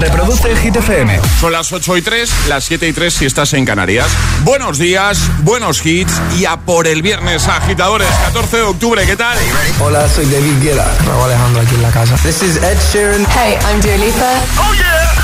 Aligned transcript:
Reproduce 0.00 0.50
el 0.50 0.58
Hit 0.58 0.76
FM. 0.76 1.20
Son 1.40 1.50
las 1.50 1.72
8 1.72 1.96
y 1.96 2.02
3, 2.02 2.30
las 2.48 2.64
7 2.64 2.86
y 2.86 2.92
3 2.92 3.12
si 3.12 3.26
estás 3.26 3.52
en 3.54 3.64
Canarias. 3.64 4.06
Buenos 4.44 4.78
días, 4.78 5.18
buenos 5.42 5.84
hits 5.84 6.12
y 6.38 6.44
a 6.44 6.56
por 6.56 6.86
el 6.86 7.02
viernes, 7.02 7.48
agitadores, 7.48 8.08
14 8.26 8.56
de 8.58 8.62
octubre, 8.62 9.04
¿qué 9.04 9.16
tal? 9.16 9.36
Hola, 9.80 10.08
soy 10.08 10.26
David 10.26 10.62
Guetta. 10.62 10.86
Raúl 11.04 11.24
Alejandro 11.24 11.62
aquí 11.62 11.74
en 11.74 11.82
la 11.82 11.90
casa. 11.90 12.14
This 12.22 12.42
is 12.42 12.56
Ed 12.56 12.78
Sheeran. 12.92 13.26
Hey, 13.26 13.58
I'm 13.68 13.80
Dua 13.80 13.96
Lipa. 13.96 14.40
¡Oh, 14.58 14.72
yeah! 14.74 15.14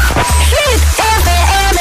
Hit 0.50 0.82
FM. 0.98 1.80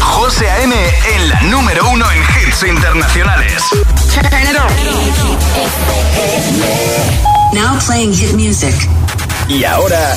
José 0.00 0.50
A.M. 0.50 0.74
en 1.14 1.28
la 1.28 1.40
número 1.42 1.88
uno 1.88 2.04
en 2.10 2.22
hits 2.22 2.64
internacionales. 2.64 3.62
Turn 4.12 4.26
it 4.42 4.56
on. 4.58 4.68
Now 7.54 7.78
playing 7.78 8.12
hit 8.12 8.32
music. 8.32 8.74
Y 9.48 9.64
ahora... 9.64 10.16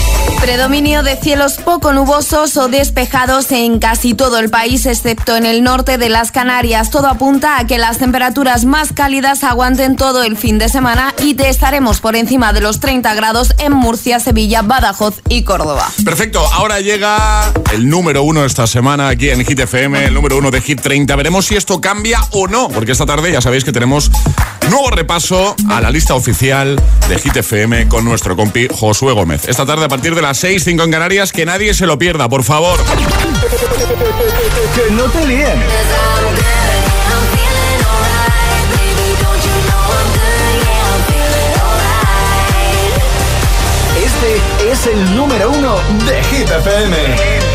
Predominio 0.41 1.03
de 1.03 1.17
cielos 1.17 1.57
poco 1.63 1.93
nubosos 1.93 2.57
o 2.57 2.67
despejados 2.67 3.51
en 3.51 3.77
casi 3.77 4.15
todo 4.15 4.39
el 4.39 4.49
país, 4.49 4.87
excepto 4.87 5.35
en 5.37 5.45
el 5.45 5.61
norte 5.61 5.99
de 5.99 6.09
las 6.09 6.31
Canarias. 6.31 6.89
Todo 6.89 7.07
apunta 7.07 7.59
a 7.59 7.67
que 7.67 7.77
las 7.77 7.99
temperaturas 7.99 8.65
más 8.65 8.91
cálidas 8.91 9.43
aguanten 9.43 9.95
todo 9.95 10.23
el 10.23 10.37
fin 10.37 10.57
de 10.57 10.67
semana 10.67 11.13
y 11.21 11.35
te 11.35 11.47
estaremos 11.47 12.01
por 12.01 12.15
encima 12.15 12.53
de 12.53 12.61
los 12.61 12.79
30 12.79 13.13
grados 13.13 13.53
en 13.59 13.73
Murcia, 13.73 14.19
Sevilla, 14.19 14.63
Badajoz 14.63 15.21
y 15.29 15.43
Córdoba. 15.43 15.87
Perfecto, 16.03 16.43
ahora 16.53 16.79
llega 16.79 17.53
el 17.71 17.87
número 17.87 18.23
uno 18.23 18.43
esta 18.43 18.65
semana 18.65 19.09
aquí 19.09 19.29
en 19.29 19.45
Hit 19.45 19.59
FM, 19.59 20.05
el 20.05 20.13
número 20.15 20.37
uno 20.37 20.49
de 20.49 20.59
Hit 20.59 20.81
30. 20.81 21.15
Veremos 21.17 21.45
si 21.45 21.55
esto 21.55 21.79
cambia 21.79 22.19
o 22.31 22.47
no, 22.47 22.67
porque 22.69 22.93
esta 22.93 23.05
tarde 23.05 23.31
ya 23.31 23.41
sabéis 23.41 23.63
que 23.63 23.71
tenemos 23.71 24.09
nuevo 24.71 24.89
repaso 24.89 25.55
a 25.69 25.81
la 25.81 25.91
lista 25.91 26.15
oficial 26.15 26.81
de 27.09 27.19
Hit 27.19 27.35
FM 27.35 27.89
con 27.89 28.05
nuestro 28.05 28.37
compi 28.37 28.67
Josué 28.71 29.11
Gómez. 29.11 29.47
Esta 29.47 29.65
tarde 29.65 29.85
a 29.85 29.89
partir 29.89 30.15
de 30.15 30.21
las 30.21 30.30
6, 30.33 30.63
5 30.63 30.83
en 30.83 30.91
Canarias, 30.91 31.31
que 31.31 31.45
nadie 31.45 31.73
se 31.73 31.85
lo 31.85 31.97
pierda, 31.97 32.29
por 32.29 32.43
favor. 32.43 32.79
Que 34.75 34.93
no 34.93 35.03
te 35.05 35.25
líen. 35.25 35.61
Este 44.03 44.71
es 44.71 44.87
el 44.87 45.15
número 45.15 45.51
uno 45.51 45.75
de 46.05 46.23
Hit 46.23 46.49
FM. 46.49 47.50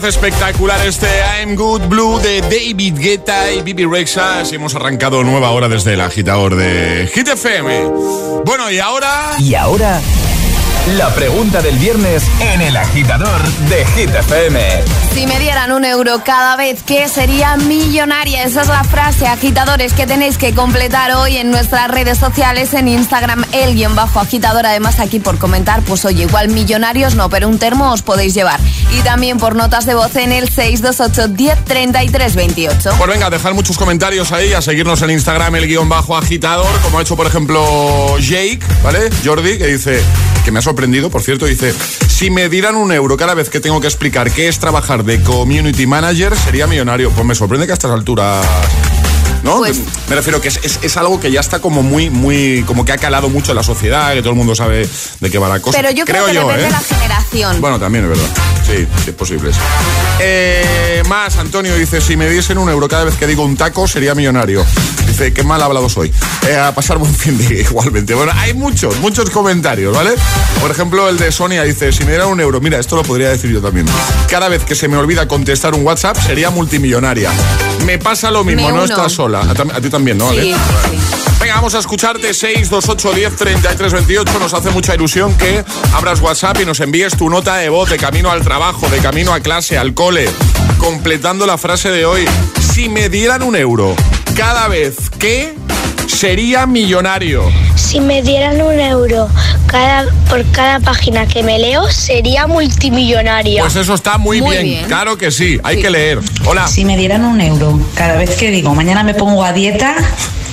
Parece 0.00 0.08
espectacular 0.08 0.84
este 0.84 1.06
I'm 1.38 1.54
Good 1.54 1.82
Blue 1.82 2.18
de 2.18 2.40
David 2.40 2.98
Guetta 2.98 3.52
y 3.52 3.62
Bibi 3.62 3.84
Rexa. 3.84 4.40
Así 4.40 4.56
hemos 4.56 4.74
arrancado 4.74 5.22
nueva 5.22 5.52
hora 5.52 5.68
desde 5.68 5.92
el 5.92 6.00
agitador 6.00 6.56
de 6.56 7.08
Hit 7.14 7.28
FM. 7.28 7.84
Bueno, 8.44 8.72
y 8.72 8.80
ahora... 8.80 9.36
Y 9.38 9.54
ahora, 9.54 10.00
la 10.88 11.08
pregunta 11.14 11.62
del 11.62 11.78
viernes 11.78 12.24
en 12.40 12.60
el 12.60 12.76
agitador 12.76 13.42
de 13.70 13.86
Hit 13.86 14.14
FM. 14.14 14.60
Si 15.14 15.26
me 15.26 15.38
dieran 15.38 15.72
un 15.72 15.84
euro 15.84 16.22
cada 16.22 16.56
vez, 16.56 16.82
¿qué 16.82 17.08
sería 17.08 17.56
millonaria? 17.56 18.44
Esa 18.44 18.62
es 18.62 18.68
la 18.68 18.84
frase, 18.84 19.26
agitadores, 19.26 19.94
que 19.94 20.06
tenéis 20.06 20.36
que 20.36 20.54
completar 20.54 21.12
hoy 21.12 21.38
en 21.38 21.50
nuestras 21.50 21.90
redes 21.90 22.18
sociales, 22.18 22.74
en 22.74 22.88
Instagram, 22.88 23.44
el 23.52 23.74
guion 23.74 23.94
bajo 23.94 24.20
agitador. 24.20 24.66
Además, 24.66 25.00
aquí 25.00 25.20
por 25.20 25.38
comentar, 25.38 25.80
pues 25.82 26.04
oye, 26.04 26.24
igual 26.24 26.48
millonarios 26.48 27.14
no, 27.14 27.30
pero 27.30 27.48
un 27.48 27.58
termo 27.58 27.90
os 27.90 28.02
podéis 28.02 28.34
llevar. 28.34 28.60
Y 28.92 29.00
también 29.00 29.38
por 29.38 29.56
notas 29.56 29.86
de 29.86 29.94
voz 29.94 30.14
en 30.16 30.32
el 30.32 30.50
628 30.50 31.28
10 31.28 31.64
33 31.64 32.36
28. 32.36 32.90
Pues 32.98 33.10
venga, 33.10 33.30
dejar 33.30 33.54
muchos 33.54 33.78
comentarios 33.78 34.32
ahí, 34.32 34.52
a 34.52 34.60
seguirnos 34.60 35.00
en 35.00 35.10
Instagram, 35.10 35.54
el 35.54 35.66
guion 35.66 35.88
bajo 35.88 36.14
agitador, 36.14 36.78
como 36.82 36.98
ha 36.98 37.02
hecho, 37.02 37.16
por 37.16 37.26
ejemplo, 37.26 38.18
Jake, 38.18 38.60
¿vale? 38.82 39.08
Jordi, 39.24 39.56
que 39.56 39.66
dice, 39.66 40.02
que 40.44 40.50
me 40.50 40.58
ha 40.58 40.62
sorprendido, 40.62 40.73
por 41.10 41.22
cierto, 41.22 41.46
dice, 41.46 41.72
si 42.08 42.30
me 42.30 42.48
dieran 42.48 42.76
un 42.76 42.92
euro 42.92 43.16
cada 43.16 43.34
vez 43.34 43.48
que 43.48 43.60
tengo 43.60 43.80
que 43.80 43.86
explicar 43.86 44.30
qué 44.30 44.48
es 44.48 44.58
trabajar 44.58 45.04
de 45.04 45.22
community 45.22 45.86
manager, 45.86 46.36
sería 46.36 46.66
millonario. 46.66 47.10
Pues 47.10 47.26
me 47.26 47.34
sorprende 47.34 47.66
que 47.66 47.72
a 47.72 47.74
estas 47.74 47.90
alturas 47.90 48.44
¿no? 49.44 49.58
Pues- 49.58 49.80
Me 50.08 50.16
refiero 50.16 50.40
que 50.40 50.48
es, 50.48 50.58
es- 50.62 50.80
es 50.82 50.96
algo 50.96 51.20
que 51.20 51.30
ya 51.30 51.40
está 51.40 51.60
como 51.60 51.82
muy, 51.82 52.10
muy, 52.10 52.64
como 52.66 52.84
que 52.84 52.92
ha 52.92 52.98
calado 52.98 53.28
mucho 53.28 53.52
en 53.52 53.56
la 53.56 53.62
sociedad, 53.62 54.12
que 54.14 54.20
todo 54.20 54.30
el 54.30 54.36
mundo 54.36 54.54
sabe 54.54 54.88
de 55.20 55.30
qué 55.30 55.38
va 55.38 55.48
la 55.48 55.60
cosa. 55.60 55.78
Pero 55.78 55.90
yo 55.92 56.04
creo, 56.04 56.26
que 56.26 56.32
depende 56.32 56.62
¿eh? 56.62 56.64
de 56.64 56.70
la 56.70 56.80
generación. 56.80 57.60
Bueno, 57.60 57.78
también 57.78 58.04
es 58.04 58.10
verdad. 58.10 58.26
Sí, 58.66 58.86
es 59.06 59.14
posible. 59.14 59.50
Eh, 60.20 61.02
más, 61.08 61.36
Antonio 61.36 61.76
dice, 61.76 62.00
si 62.00 62.16
me 62.16 62.28
diesen 62.28 62.56
un 62.58 62.68
euro 62.70 62.88
cada 62.88 63.04
vez 63.04 63.14
que 63.16 63.26
digo 63.26 63.44
un 63.44 63.56
taco, 63.56 63.86
sería 63.86 64.14
millonario. 64.14 64.64
Dice, 65.06 65.32
qué 65.32 65.42
mal 65.42 65.60
hablado 65.62 65.88
soy. 65.88 66.12
Eh, 66.48 66.56
a 66.56 66.74
pasar 66.74 66.98
buen 66.98 67.14
fin 67.14 67.36
de 67.36 67.60
igualmente. 67.68 68.14
Bueno, 68.14 68.32
hay 68.36 68.54
muchos, 68.54 68.96
muchos 69.00 69.28
comentarios, 69.30 69.94
¿vale? 69.94 70.12
Por 70.60 70.70
ejemplo, 70.70 71.08
el 71.08 71.18
de 71.18 71.30
Sonia 71.30 71.62
dice, 71.62 71.92
si 71.92 72.04
me 72.04 72.10
dieran 72.10 72.28
un 72.28 72.40
euro, 72.40 72.60
mira, 72.60 72.78
esto 72.78 72.96
lo 72.96 73.02
podría 73.02 73.28
decir 73.28 73.50
yo 73.50 73.60
también. 73.60 73.86
Cada 74.28 74.48
vez 74.48 74.64
que 74.64 74.74
se 74.74 74.88
me 74.88 74.96
olvida 74.96 75.28
contestar 75.28 75.74
un 75.74 75.84
WhatsApp, 75.84 76.16
sería 76.18 76.50
multimillonaria. 76.50 77.30
Me 77.84 77.98
pasa 77.98 78.30
lo 78.30 78.44
mismo, 78.44 78.68
Me 78.68 78.72
no 78.74 78.84
estás 78.84 79.12
sola. 79.12 79.33
A, 79.34 79.80
ti 79.80 79.90
también, 79.90 80.18
¿no? 80.18 80.28
Ale? 80.28 80.42
Sí. 80.42 80.54
Venga, 81.40 81.56
vamos 81.56 81.74
a 81.74 81.78
escucharte 81.78 82.32
628 82.32 83.12
10 83.12 83.36
33 83.36 83.92
28. 83.92 84.38
Nos 84.38 84.54
hace 84.54 84.70
mucha 84.70 84.94
ilusión 84.94 85.34
que 85.34 85.64
abras 85.92 86.20
WhatsApp 86.20 86.60
y 86.62 86.64
nos 86.64 86.80
envíes 86.80 87.16
tu 87.16 87.28
nota 87.28 87.56
de 87.56 87.68
voz 87.68 87.90
de 87.90 87.96
camino 87.96 88.30
al 88.30 88.42
trabajo, 88.42 88.88
de 88.88 88.98
camino 88.98 89.34
a 89.34 89.40
clase, 89.40 89.76
al 89.76 89.94
cole, 89.94 90.28
completando 90.78 91.46
la 91.46 91.58
frase 91.58 91.90
de 91.90 92.06
hoy. 92.06 92.24
Si 92.72 92.88
me 92.88 93.08
dieran 93.08 93.42
un 93.42 93.56
euro 93.56 93.94
cada 94.36 94.68
vez 94.68 95.10
que 95.18 95.54
sería 96.08 96.66
millonario. 96.66 97.44
Si 97.74 98.00
me 98.00 98.22
dieran 98.22 98.60
un 98.62 98.78
euro 98.80 99.28
cada, 99.66 100.06
por 100.28 100.44
cada 100.52 100.80
página 100.80 101.26
que 101.26 101.42
me 101.42 101.58
leo, 101.58 101.90
sería 101.90 102.46
multimillonaria. 102.46 103.62
Pues 103.62 103.76
eso 103.76 103.94
está 103.94 104.18
muy, 104.18 104.40
Muy 104.40 104.50
bien. 104.52 104.62
bien. 104.64 104.84
Claro 104.86 105.16
que 105.18 105.30
sí, 105.30 105.58
hay 105.62 105.76
Sí. 105.76 105.82
que 105.82 105.90
leer. 105.90 106.20
Hola. 106.46 106.66
Si 106.68 106.84
me 106.84 106.96
dieran 106.96 107.24
un 107.24 107.40
euro 107.40 107.78
cada 107.94 108.16
vez 108.16 108.30
que 108.36 108.50
digo 108.50 108.74
mañana 108.74 109.02
me 109.02 109.14
pongo 109.14 109.44
a 109.44 109.52
dieta, 109.52 109.94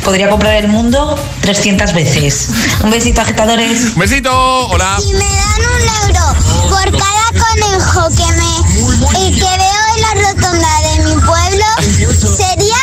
podría 0.03 0.29
comprar 0.29 0.55
el 0.55 0.67
mundo 0.67 1.15
300 1.41 1.93
veces. 1.93 2.49
Un 2.83 2.91
besito, 2.91 3.21
agitadores. 3.21 3.93
Un 3.93 3.99
besito. 3.99 4.67
Hola. 4.67 4.97
Si 4.99 5.13
me 5.13 5.19
dan 5.19 5.61
un 5.75 6.09
euro 6.09 6.69
por 6.69 6.97
cada 6.97 7.45
conejo 7.45 8.09
que 8.15 8.31
me 8.33 8.51
y 9.27 9.33
que 9.35 9.41
veo 9.41 9.81
en 9.95 10.01
la 10.01 10.13
rotonda 10.29 10.69
de 10.81 11.03
mi 11.05 11.21
pueblo, 11.21 11.65
sería 12.37 12.75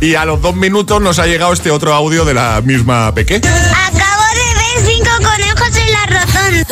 Y 0.00 0.14
a 0.14 0.24
los 0.24 0.42
dos 0.42 0.54
minutos 0.54 1.00
nos 1.00 1.18
ha 1.18 1.26
llegado 1.26 1.52
este 1.52 1.70
otro 1.70 1.94
audio 1.94 2.24
de 2.24 2.34
la 2.34 2.60
misma 2.62 3.14
Peque. 3.14 3.36
Acabo 3.36 4.22
de 4.34 4.54
ver 4.54 4.94
cinco 4.94 5.10
conejos 5.22 5.76
en 5.76 5.92
la 5.92 6.06
rotonda. 6.06 6.66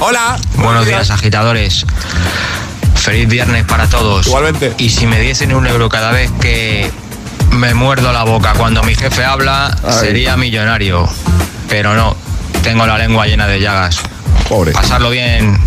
Hola. 0.00 0.38
Buenos 0.56 0.86
días, 0.86 1.10
agitadores. 1.10 1.86
Feliz 2.94 3.28
viernes 3.28 3.64
para 3.64 3.86
todos. 3.88 4.26
Igualmente. 4.26 4.74
Y 4.78 4.90
si 4.90 5.06
me 5.06 5.20
diesen 5.20 5.54
un 5.54 5.66
euro 5.66 5.88
cada 5.88 6.10
vez 6.12 6.30
que 6.40 6.90
me 7.52 7.72
muerdo 7.74 8.12
la 8.12 8.24
boca 8.24 8.52
cuando 8.54 8.82
mi 8.82 8.94
jefe 8.94 9.24
habla, 9.24 9.76
Ay. 9.84 9.94
sería 10.00 10.36
millonario. 10.36 11.08
Pero 11.68 11.94
no, 11.94 12.16
tengo 12.62 12.86
la 12.86 12.98
lengua 12.98 13.26
llena 13.26 13.46
de 13.46 13.60
llagas. 13.60 14.00
Pobre. 14.48 14.72
Pasarlo 14.72 15.10
bien. 15.10 15.58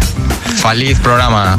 Feliz 0.61 0.99
programa. 0.99 1.57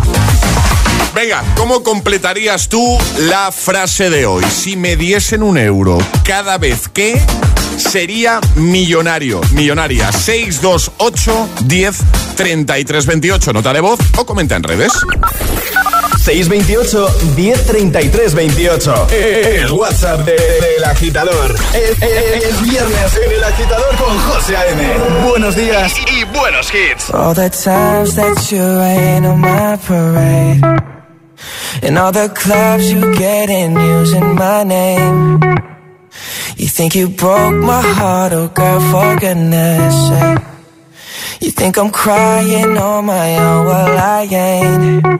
Venga, 1.14 1.42
¿cómo 1.56 1.82
completarías 1.82 2.68
tú 2.68 2.98
la 3.18 3.52
frase 3.52 4.10
de 4.10 4.26
hoy? 4.26 4.44
Si 4.44 4.76
me 4.76 4.96
diesen 4.96 5.42
un 5.42 5.58
euro 5.58 5.98
cada 6.24 6.58
vez 6.58 6.88
que 6.88 7.20
sería 7.76 8.40
millonario, 8.56 9.40
millonaria. 9.52 10.12
628 10.12 11.48
10 11.64 11.96
33 12.36 13.06
28. 13.06 13.52
Nota 13.52 13.72
de 13.72 13.80
voz 13.80 13.98
o 14.16 14.26
comenta 14.26 14.56
en 14.56 14.62
redes. 14.62 14.92
628 16.24 17.08
1033 17.34 18.34
28. 18.34 19.06
El 19.10 19.72
WhatsApp 19.72 20.20
de- 20.26 20.32
del 20.36 20.84
agitador. 20.84 21.54
Es, 21.74 21.90
es- 22.02 22.44
es 22.44 22.62
viernes 22.70 23.16
en 23.24 23.32
el 23.32 23.42
agitador 23.44 23.96
con 23.96 24.18
José 24.18 24.56
A.M. 24.56 24.82
Buenos 25.28 25.56
días 25.56 25.92
y 26.12 26.24
buenos 26.38 26.70
hits. 26.74 27.10
All 27.14 27.34
the 27.34 27.48
times 27.48 28.14
that 28.16 28.36
you 28.50 28.60
rain 28.78 29.24
on 29.24 29.40
my 29.40 29.76
parade. 29.88 30.60
And 31.82 31.96
all 31.98 32.12
the 32.12 32.28
clubs 32.34 32.90
you 32.92 33.00
get 33.14 33.48
in 33.48 33.74
using 33.80 34.34
my 34.34 34.62
name. 34.62 35.40
You 36.58 36.68
think 36.68 36.94
you 36.94 37.08
broke 37.08 37.54
my 37.54 37.80
heart, 37.80 38.34
oh 38.34 38.48
girl, 38.48 38.80
for 38.90 39.16
goodness 39.18 39.94
sake. 40.08 40.38
You 41.40 41.50
think 41.50 41.78
I'm 41.78 41.90
crying 41.90 42.76
on 42.76 43.06
my 43.06 43.38
own, 43.38 43.64
well 43.66 43.98
I 43.98 44.28
ain't. 44.30 45.19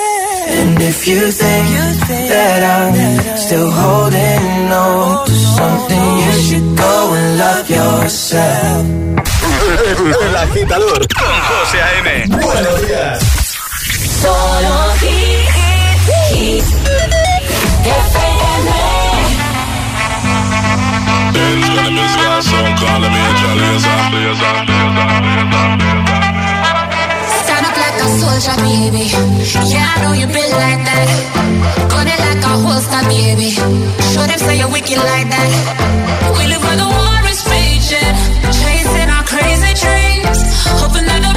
And 0.71 0.81
if 0.83 1.05
you 1.05 1.19
think 1.31 1.67
that 2.31 2.61
I'm 2.63 2.95
still 3.35 3.69
holding 3.69 4.71
on 4.71 5.25
to 5.27 5.33
something, 5.33 6.09
you 6.23 6.33
should 6.47 6.77
go 6.77 7.13
and 7.13 7.37
love 7.43 7.69
yourself. 7.69 8.85
El 10.27 10.35
agitador 10.37 11.07
con 11.13 11.35
José 11.49 11.77
A.M. 11.81 12.25
Buenos 12.29 12.87
días. 12.87 13.19
Solo 14.21 14.75
hit, 15.01 15.49
hit, 16.31 16.63
FM. 17.83 18.31
Soldier, 28.19 28.55
baby. 28.61 29.05
Yeah, 29.71 29.87
I 29.87 29.95
know 30.03 30.13
you 30.13 30.27
been 30.27 30.51
like 30.51 30.81
that. 30.83 31.07
Gun 31.91 32.07
it 32.07 32.19
like 32.19 32.43
a 32.43 32.53
holster, 32.63 33.03
baby. 33.07 33.49
Show 34.11 34.25
them 34.27 34.39
say 34.39 34.59
you're 34.59 34.71
wicked 34.71 34.97
like 34.97 35.27
that. 35.31 35.49
We 36.37 36.47
live 36.51 36.63
where 36.63 36.77
the 36.77 36.89
war 36.89 37.21
is 37.31 37.41
raging, 37.47 38.15
chasing 38.51 39.09
our 39.09 39.23
crazy 39.23 39.71
dreams, 39.79 40.39
hoping 40.79 41.05
that 41.07 41.21
the 41.23 41.33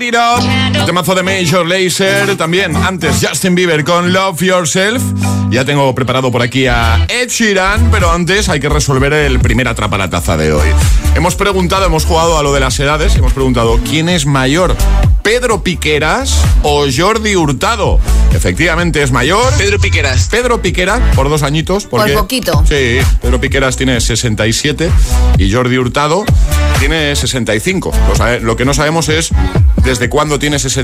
Light 0.00 0.14
It 0.14 0.14
Up, 0.14 0.49
temazo 0.90 1.14
de 1.14 1.22
Major 1.22 1.64
Lazer, 1.64 2.36
también 2.36 2.74
antes 2.74 3.24
Justin 3.24 3.54
Bieber 3.54 3.84
con 3.84 4.12
Love 4.12 4.42
Yourself. 4.42 5.00
Ya 5.48 5.64
tengo 5.64 5.94
preparado 5.94 6.32
por 6.32 6.42
aquí 6.42 6.66
a 6.66 7.06
Ed 7.08 7.28
Sheeran, 7.28 7.92
pero 7.92 8.10
antes 8.10 8.48
hay 8.48 8.58
que 8.58 8.68
resolver 8.68 9.12
el 9.12 9.38
primer 9.38 9.68
atrapa 9.68 9.96
la 9.96 10.10
taza 10.10 10.36
de 10.36 10.52
hoy. 10.52 10.68
Hemos 11.14 11.36
preguntado, 11.36 11.86
hemos 11.86 12.04
jugado 12.04 12.38
a 12.38 12.42
lo 12.42 12.52
de 12.52 12.58
las 12.58 12.80
edades, 12.80 13.14
hemos 13.14 13.32
preguntado 13.32 13.78
¿quién 13.88 14.08
es 14.08 14.26
mayor? 14.26 14.76
¿Pedro 15.22 15.62
Piqueras 15.62 16.42
o 16.64 16.86
Jordi 16.90 17.36
Hurtado? 17.36 18.00
Efectivamente 18.32 19.02
es 19.02 19.12
mayor. 19.12 19.52
Pedro 19.58 19.78
Piqueras. 19.78 20.28
Pedro 20.28 20.60
Piqueras, 20.60 21.00
por 21.14 21.28
dos 21.28 21.44
añitos. 21.44 21.86
Porque, 21.86 22.14
poquito. 22.14 22.64
Sí, 22.68 22.98
Pedro 23.20 23.40
Piqueras 23.40 23.76
tiene 23.76 24.00
67 24.00 24.90
y 25.38 25.52
Jordi 25.52 25.78
Hurtado 25.78 26.24
tiene 26.80 27.14
65. 27.14 27.92
Lo, 28.18 28.40
lo 28.40 28.56
que 28.56 28.64
no 28.64 28.74
sabemos 28.74 29.08
es 29.08 29.30
desde 29.84 30.08
cuándo 30.08 30.38
tiene 30.38 30.58
65. 30.58 30.79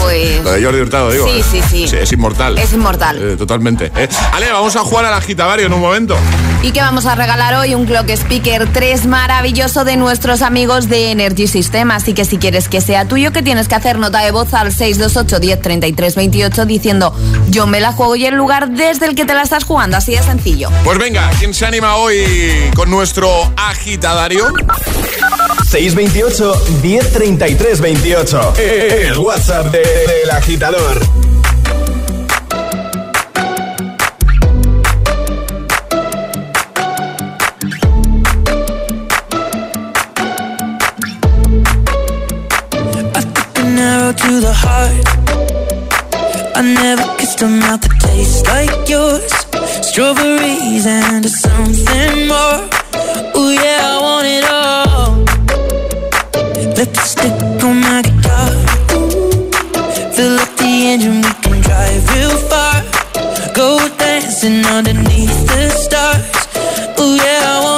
Pues. 0.00 0.42
Lo 0.42 0.52
de 0.52 0.64
Jordi 0.64 0.80
Hurtado, 0.80 1.10
digo. 1.10 1.26
Sí, 1.26 1.42
sí, 1.42 1.62
sí. 1.86 1.96
Es 1.96 2.12
inmortal. 2.12 2.58
Es 2.58 2.72
inmortal. 2.72 3.18
Eh, 3.20 3.36
totalmente. 3.36 3.92
Eh, 3.96 4.08
Ale, 4.32 4.50
vamos 4.50 4.76
a 4.76 4.80
jugar 4.80 5.04
al 5.04 5.14
agitavario 5.14 5.66
en 5.66 5.72
un 5.72 5.80
momento. 5.80 6.16
¿Y 6.62 6.70
que 6.70 6.80
vamos 6.80 7.06
a 7.06 7.16
regalar 7.16 7.54
hoy? 7.54 7.74
Un 7.74 7.86
Clock 7.86 8.08
Speaker 8.10 8.72
3 8.72 9.06
maravilloso 9.06 9.84
de 9.84 9.96
nuestros 9.96 10.42
amigos 10.42 10.88
de 10.88 11.10
Energy 11.10 11.48
System. 11.48 11.90
Así 11.90 12.14
que 12.14 12.24
si 12.24 12.38
quieres 12.38 12.68
que 12.68 12.80
sea 12.80 13.06
tuyo, 13.06 13.32
¿qué 13.32 13.42
tienes 13.42 13.66
que 13.66 13.74
hacer? 13.74 13.98
Nota 13.98 14.20
de 14.20 14.30
voz 14.30 14.54
al 14.54 14.72
628 14.72 15.40
10 15.40 15.60
33 15.60 16.14
28 16.14 16.64
diciendo 16.66 17.14
yo 17.48 17.66
me 17.66 17.80
la 17.80 17.92
juego 17.92 18.14
y 18.14 18.26
el 18.26 18.36
lugar 18.36 18.70
desde 18.70 19.06
el 19.06 19.14
que 19.16 19.24
te 19.24 19.34
la 19.34 19.42
estás 19.42 19.64
jugando. 19.64 19.96
Así 19.96 20.12
de 20.12 20.22
sencillo. 20.22 20.70
Pues 20.84 20.98
venga, 20.98 21.30
¿quién 21.38 21.52
se 21.52 21.66
anima 21.66 21.96
hoy 21.96 22.70
con 22.74 22.90
nuestro 22.90 23.28
agitadario? 23.56 24.52
628 25.68 26.64
1033 26.82 27.80
28. 27.80 28.54
El 29.02 29.18
WhatsApp 29.18 29.72
de- 29.72 29.80
del 29.80 30.30
agitador. 30.30 31.00
An 43.62 43.78
arrow 43.78 44.12
to 44.12 44.40
the 44.40 44.52
heart. 44.64 45.06
I 46.56 46.62
never 46.62 47.04
kissed 47.18 47.40
a 47.42 47.48
mouth 47.48 47.80
that 47.82 47.94
tastes 48.06 48.42
like 48.52 48.88
yours. 48.88 49.32
Strawberries 49.88 50.86
and 50.86 51.24
something 51.44 52.28
more. 52.32 52.58
Ooh 53.38 53.52
yeah, 53.62 53.92
I 53.92 53.96
want 54.06 54.26
it 54.36 54.44
all. 54.58 55.10
Lipstick 56.76 57.36
on 57.64 57.76
my 57.80 57.91
engine, 60.92 61.22
we 61.22 61.32
can 61.40 61.60
drive 61.62 62.04
real 62.14 62.36
far. 62.50 62.82
Go 63.54 63.78
dancing 63.96 64.64
underneath 64.66 65.46
the 65.46 65.70
stars. 65.70 66.20
Oh 66.98 67.14
yeah, 67.14 67.52
I 67.52 67.64
want 67.64 67.71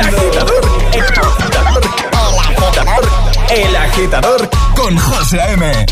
agitador, 0.00 0.60
el 0.94 1.02
agitador, 1.02 1.80
el 2.12 2.38
agitador, 2.38 3.08
el 3.50 3.76
agitador 3.76 4.50
con 4.74 4.96
José 4.96 5.38
M. 5.52 5.86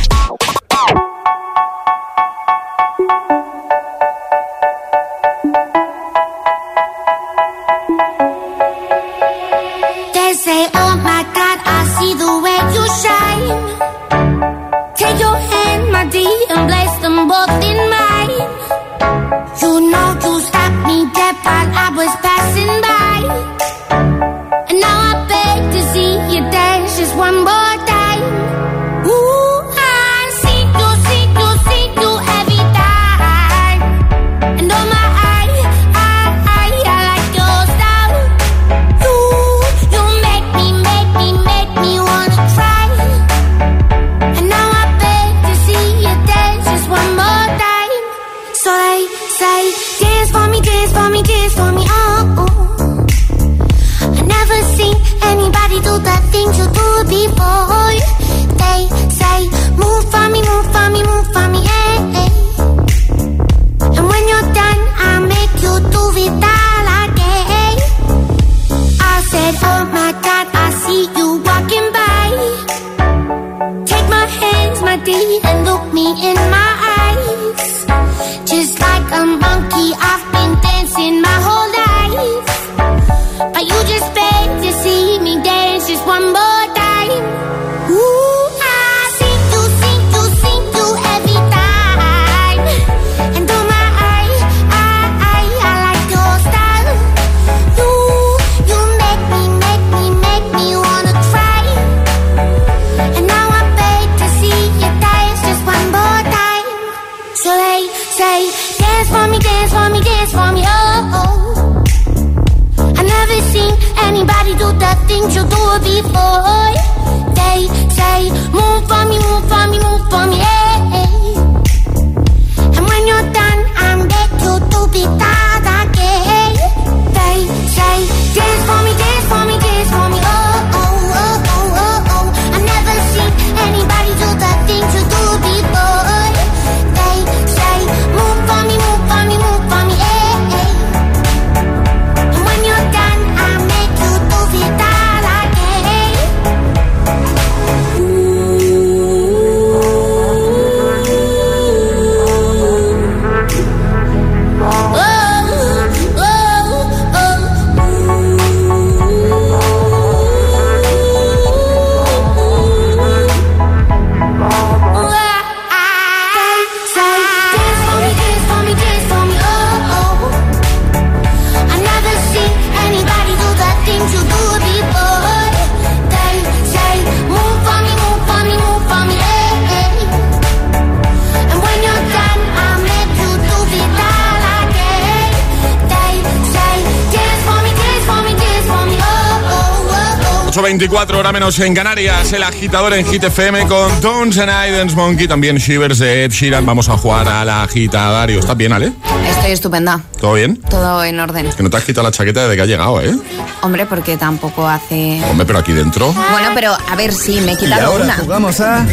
8.24 190.72 191.14
hora 191.14 191.32
menos 191.32 191.58
en 191.60 191.74
Canarias, 191.74 192.30
el 192.34 192.42
agitador 192.42 192.92
en 192.92 193.06
Hit 193.06 193.24
FM 193.24 193.66
con 193.68 193.90
Tones 194.02 194.36
and 194.36 194.50
Idens 194.68 194.94
Monkey, 194.94 195.26
también 195.26 195.56
Shivers 195.56 195.98
de 195.98 196.24
Ed 196.24 196.30
Sheeran. 196.30 196.66
Vamos 196.66 196.90
a 196.90 196.98
jugar 196.98 197.26
al 197.26 197.48
agitadario. 197.48 198.38
¿Estás 198.38 198.54
bien, 198.54 198.74
Ale? 198.74 198.92
Estoy 199.30 199.52
estupenda. 199.52 200.02
¿Todo 200.20 200.34
bien? 200.34 200.60
Todo 200.68 201.02
en 201.04 201.18
orden. 201.20 201.50
Que 201.56 201.62
no 201.62 201.70
te 201.70 201.78
has 201.78 201.84
quitado 201.84 202.06
la 202.06 202.10
chaqueta 202.12 202.42
desde 202.42 202.56
que 202.56 202.60
has 202.62 202.68
llegado, 202.68 203.00
¿eh? 203.00 203.16
Hombre, 203.62 203.86
porque 203.86 204.18
tampoco 204.18 204.68
hace... 204.68 205.22
Hombre, 205.30 205.46
pero 205.46 205.58
aquí 205.60 205.72
dentro... 205.72 206.12
Bueno, 206.12 206.50
pero 206.54 206.74
a 206.74 206.96
ver, 206.96 207.14
sí, 207.14 207.40
me 207.40 207.52
he 207.52 207.54
Y 207.54 207.56
quitado 207.56 207.92
ahora 207.92 208.04
una. 208.04 208.14
jugamos 208.16 208.60
a 208.60 208.86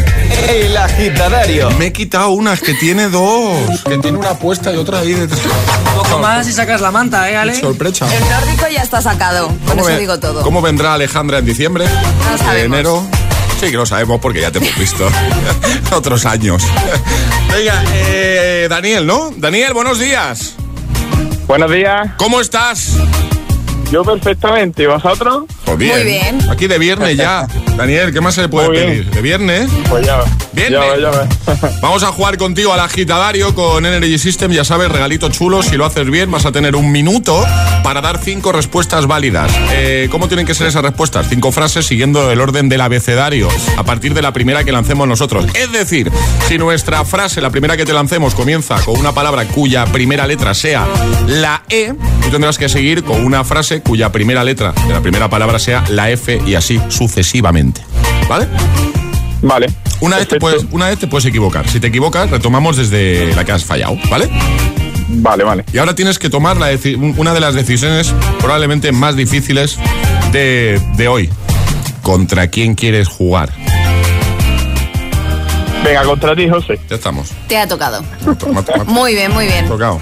El 0.48 0.74
Agitadario. 0.76 1.70
Me 1.72 1.86
he 1.88 1.92
quitado 1.92 2.30
una, 2.30 2.54
es 2.54 2.62
que 2.62 2.72
tiene 2.74 3.08
dos. 3.10 3.82
Que 3.86 3.98
tiene 3.98 4.16
una 4.16 4.34
puesta 4.38 4.72
y 4.72 4.76
otra 4.78 5.00
ahí 5.00 5.12
detrás. 5.12 5.40
Un 5.44 6.02
poco 6.02 6.18
más 6.20 6.48
y 6.48 6.52
sacas 6.54 6.80
la 6.80 6.90
manta, 6.90 7.30
¿eh, 7.30 7.36
Ale? 7.36 7.54
Sorpresa. 7.60 8.06
El 8.12 8.22
nórdico 8.28 8.64
ya 8.72 8.82
está 8.82 9.02
sacado. 9.02 9.48
Con 9.66 9.78
eso 9.78 9.88
ve- 9.88 9.98
digo 9.98 10.18
todo. 10.18 10.42
¿Cómo 10.42 10.62
vendrá 10.62 10.94
Alejandra 10.94 11.38
en 11.38 11.44
diciembre? 11.44 11.65
Enero. 11.66 13.06
Sí 13.60 13.70
que 13.70 13.76
lo 13.76 13.86
sabemos 13.86 14.20
porque 14.20 14.40
ya 14.40 14.50
te 14.50 14.58
hemos 14.58 14.76
visto 14.78 15.08
otros 15.92 16.26
años. 16.26 16.62
Venga, 17.50 17.82
eh, 17.94 18.66
Daniel, 18.68 19.06
¿no? 19.06 19.32
Daniel, 19.36 19.72
buenos 19.72 19.98
días. 19.98 20.54
Buenos 21.46 21.70
días. 21.70 22.10
¿Cómo 22.18 22.40
estás? 22.40 22.98
Yo 23.90 24.04
perfectamente. 24.04 24.82
¿Y 24.82 24.86
vosotros? 24.86 25.44
Pues 25.64 25.78
bien. 25.78 25.94
Muy 25.94 26.04
bien. 26.04 26.50
Aquí 26.50 26.66
de 26.66 26.78
viernes 26.78 27.16
ya. 27.16 27.46
Daniel, 27.76 28.12
¿qué 28.12 28.20
más 28.20 28.34
se 28.34 28.42
le 28.42 28.48
puede 28.48 28.70
pedir? 28.70 29.10
¿De 29.10 29.20
viernes? 29.20 29.70
Pues 29.88 30.06
ya. 30.06 30.20
Bien, 30.52 30.72
Ya, 30.72 30.96
ya 30.96 31.10
ves. 31.10 31.80
Vamos 31.82 32.02
a 32.02 32.06
jugar 32.08 32.38
contigo 32.38 32.72
al 32.72 32.80
agitadario 32.80 33.54
con 33.54 33.84
Energy 33.84 34.18
System, 34.18 34.50
ya 34.52 34.64
sabes, 34.64 34.90
regalito 34.90 35.28
chulo. 35.28 35.62
Si 35.62 35.76
lo 35.76 35.84
haces 35.84 36.10
bien, 36.10 36.30
vas 36.30 36.46
a 36.46 36.52
tener 36.52 36.74
un 36.74 36.90
minuto 36.90 37.44
para 37.82 38.00
dar 38.00 38.18
cinco 38.18 38.52
respuestas 38.52 39.06
válidas. 39.06 39.52
Eh, 39.72 40.08
¿Cómo 40.10 40.28
tienen 40.28 40.46
que 40.46 40.54
ser 40.54 40.66
esas 40.66 40.82
respuestas? 40.82 41.26
Cinco 41.28 41.52
frases 41.52 41.86
siguiendo 41.86 42.30
el 42.30 42.40
orden 42.40 42.68
del 42.68 42.80
abecedario, 42.80 43.48
a 43.76 43.84
partir 43.84 44.14
de 44.14 44.22
la 44.22 44.32
primera 44.32 44.64
que 44.64 44.72
lancemos 44.72 45.06
nosotros. 45.06 45.46
Es 45.54 45.70
decir, 45.72 46.10
si 46.48 46.58
nuestra 46.58 47.04
frase, 47.04 47.40
la 47.40 47.50
primera 47.50 47.76
que 47.76 47.84
te 47.84 47.92
lancemos, 47.92 48.34
comienza 48.34 48.76
con 48.84 48.98
una 48.98 49.12
palabra 49.12 49.44
cuya 49.46 49.84
primera 49.86 50.26
letra 50.26 50.54
sea 50.54 50.86
la 51.26 51.62
E, 51.68 51.92
tú 52.22 52.30
tendrás 52.30 52.58
que 52.58 52.68
seguir 52.68 53.04
con 53.04 53.24
una 53.24 53.44
frase 53.44 53.75
cuya 53.82 54.12
primera 54.12 54.44
letra 54.44 54.72
de 54.86 54.92
la 54.94 55.00
primera 55.00 55.28
palabra 55.28 55.58
sea 55.58 55.84
la 55.88 56.10
F 56.10 56.40
y 56.46 56.54
así 56.54 56.80
sucesivamente. 56.88 57.80
¿Vale? 58.28 58.48
Vale. 59.42 59.66
Una 60.00 60.16
vez, 60.18 60.28
te 60.28 60.38
puedes, 60.38 60.64
una 60.72 60.88
vez 60.88 60.98
te 60.98 61.06
puedes 61.06 61.24
equivocar. 61.26 61.68
Si 61.68 61.80
te 61.80 61.86
equivocas, 61.86 62.30
retomamos 62.30 62.76
desde 62.76 63.34
la 63.34 63.44
que 63.44 63.52
has 63.52 63.64
fallado, 63.64 63.96
¿vale? 64.10 64.28
Vale, 65.08 65.44
vale. 65.44 65.64
Y 65.72 65.78
ahora 65.78 65.94
tienes 65.94 66.18
que 66.18 66.28
tomar 66.28 66.56
la 66.56 66.68
una 67.16 67.32
de 67.32 67.40
las 67.40 67.54
decisiones 67.54 68.12
probablemente 68.40 68.92
más 68.92 69.16
difíciles 69.16 69.78
de, 70.32 70.80
de 70.96 71.08
hoy. 71.08 71.30
¿Contra 72.02 72.48
quién 72.48 72.74
quieres 72.74 73.08
jugar? 73.08 73.50
Venga, 75.84 76.02
contra 76.04 76.34
ti, 76.34 76.48
José. 76.48 76.80
Ya 76.90 76.96
estamos. 76.96 77.28
Te 77.46 77.56
ha 77.56 77.66
tocado. 77.68 78.02
Me 78.24 78.32
ha 78.32 78.34
to- 78.34 78.48
me 78.48 78.58
ha 78.58 78.62
to- 78.62 78.72
me 78.76 78.80
ha 78.80 78.84
Muy 78.84 79.14
bien, 79.14 79.32
muy 79.32 79.46
bien. 79.46 79.68
tocado. 79.68 80.00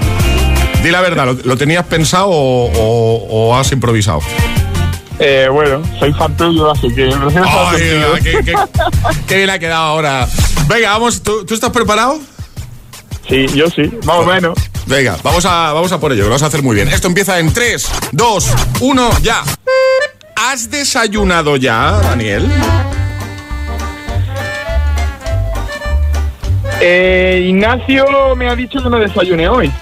Di 0.84 0.90
la 0.90 1.00
verdad, 1.00 1.24
¿lo, 1.24 1.32
lo 1.32 1.56
tenías 1.56 1.84
pensado 1.86 2.28
o, 2.28 2.70
o- 2.70 3.26
o 3.30 3.56
has 3.56 3.72
improvisado? 3.72 4.20
Eh, 5.18 5.48
bueno, 5.50 5.80
soy 5.98 6.12
fan 6.12 6.36
tuyo, 6.36 6.70
así 6.70 6.92
que 6.94 7.04
Ay, 7.06 8.20
qué, 8.22 8.40
qué- 8.44 8.54
qué 9.26 9.36
bien 9.38 9.48
ha 9.50 9.58
quedado 9.58 9.82
ahora. 9.84 10.28
Venga, 10.68 10.90
vamos, 10.90 11.22
¿tú, 11.22 11.44
tú 11.46 11.54
estás 11.54 11.70
preparado? 11.70 12.18
Sí, 13.28 13.46
yo 13.54 13.68
sí, 13.70 13.90
más 14.04 14.16
o 14.16 14.24
menos. 14.26 14.58
Venga, 14.86 15.16
vamos 15.22 15.46
a, 15.46 15.72
vamos 15.72 15.90
a 15.92 15.98
por 15.98 16.12
ello, 16.12 16.24
lo 16.24 16.30
vas 16.30 16.42
a 16.42 16.46
hacer 16.46 16.62
muy 16.62 16.76
bien. 16.76 16.88
Esto 16.88 17.08
empieza 17.08 17.38
en 17.38 17.50
3, 17.54 17.88
2, 18.12 18.48
1, 18.80 19.10
ya. 19.22 19.42
¿Has 20.36 20.70
desayunado 20.70 21.56
ya, 21.56 21.92
Daniel? 22.02 22.46
Eh, 26.80 27.46
Ignacio 27.48 28.36
me 28.36 28.48
ha 28.50 28.54
dicho 28.56 28.82
que 28.82 28.90
no 28.90 28.98
desayune 28.98 29.48
hoy. 29.48 29.72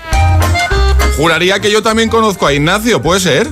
Juraría 1.16 1.60
que 1.60 1.70
yo 1.70 1.82
también 1.82 2.08
conozco 2.08 2.46
a 2.46 2.52
Ignacio, 2.52 3.02
¿puede 3.02 3.20
ser? 3.20 3.48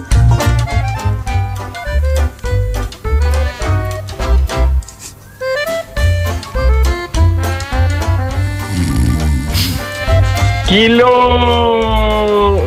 Kilo. 10.70 12.60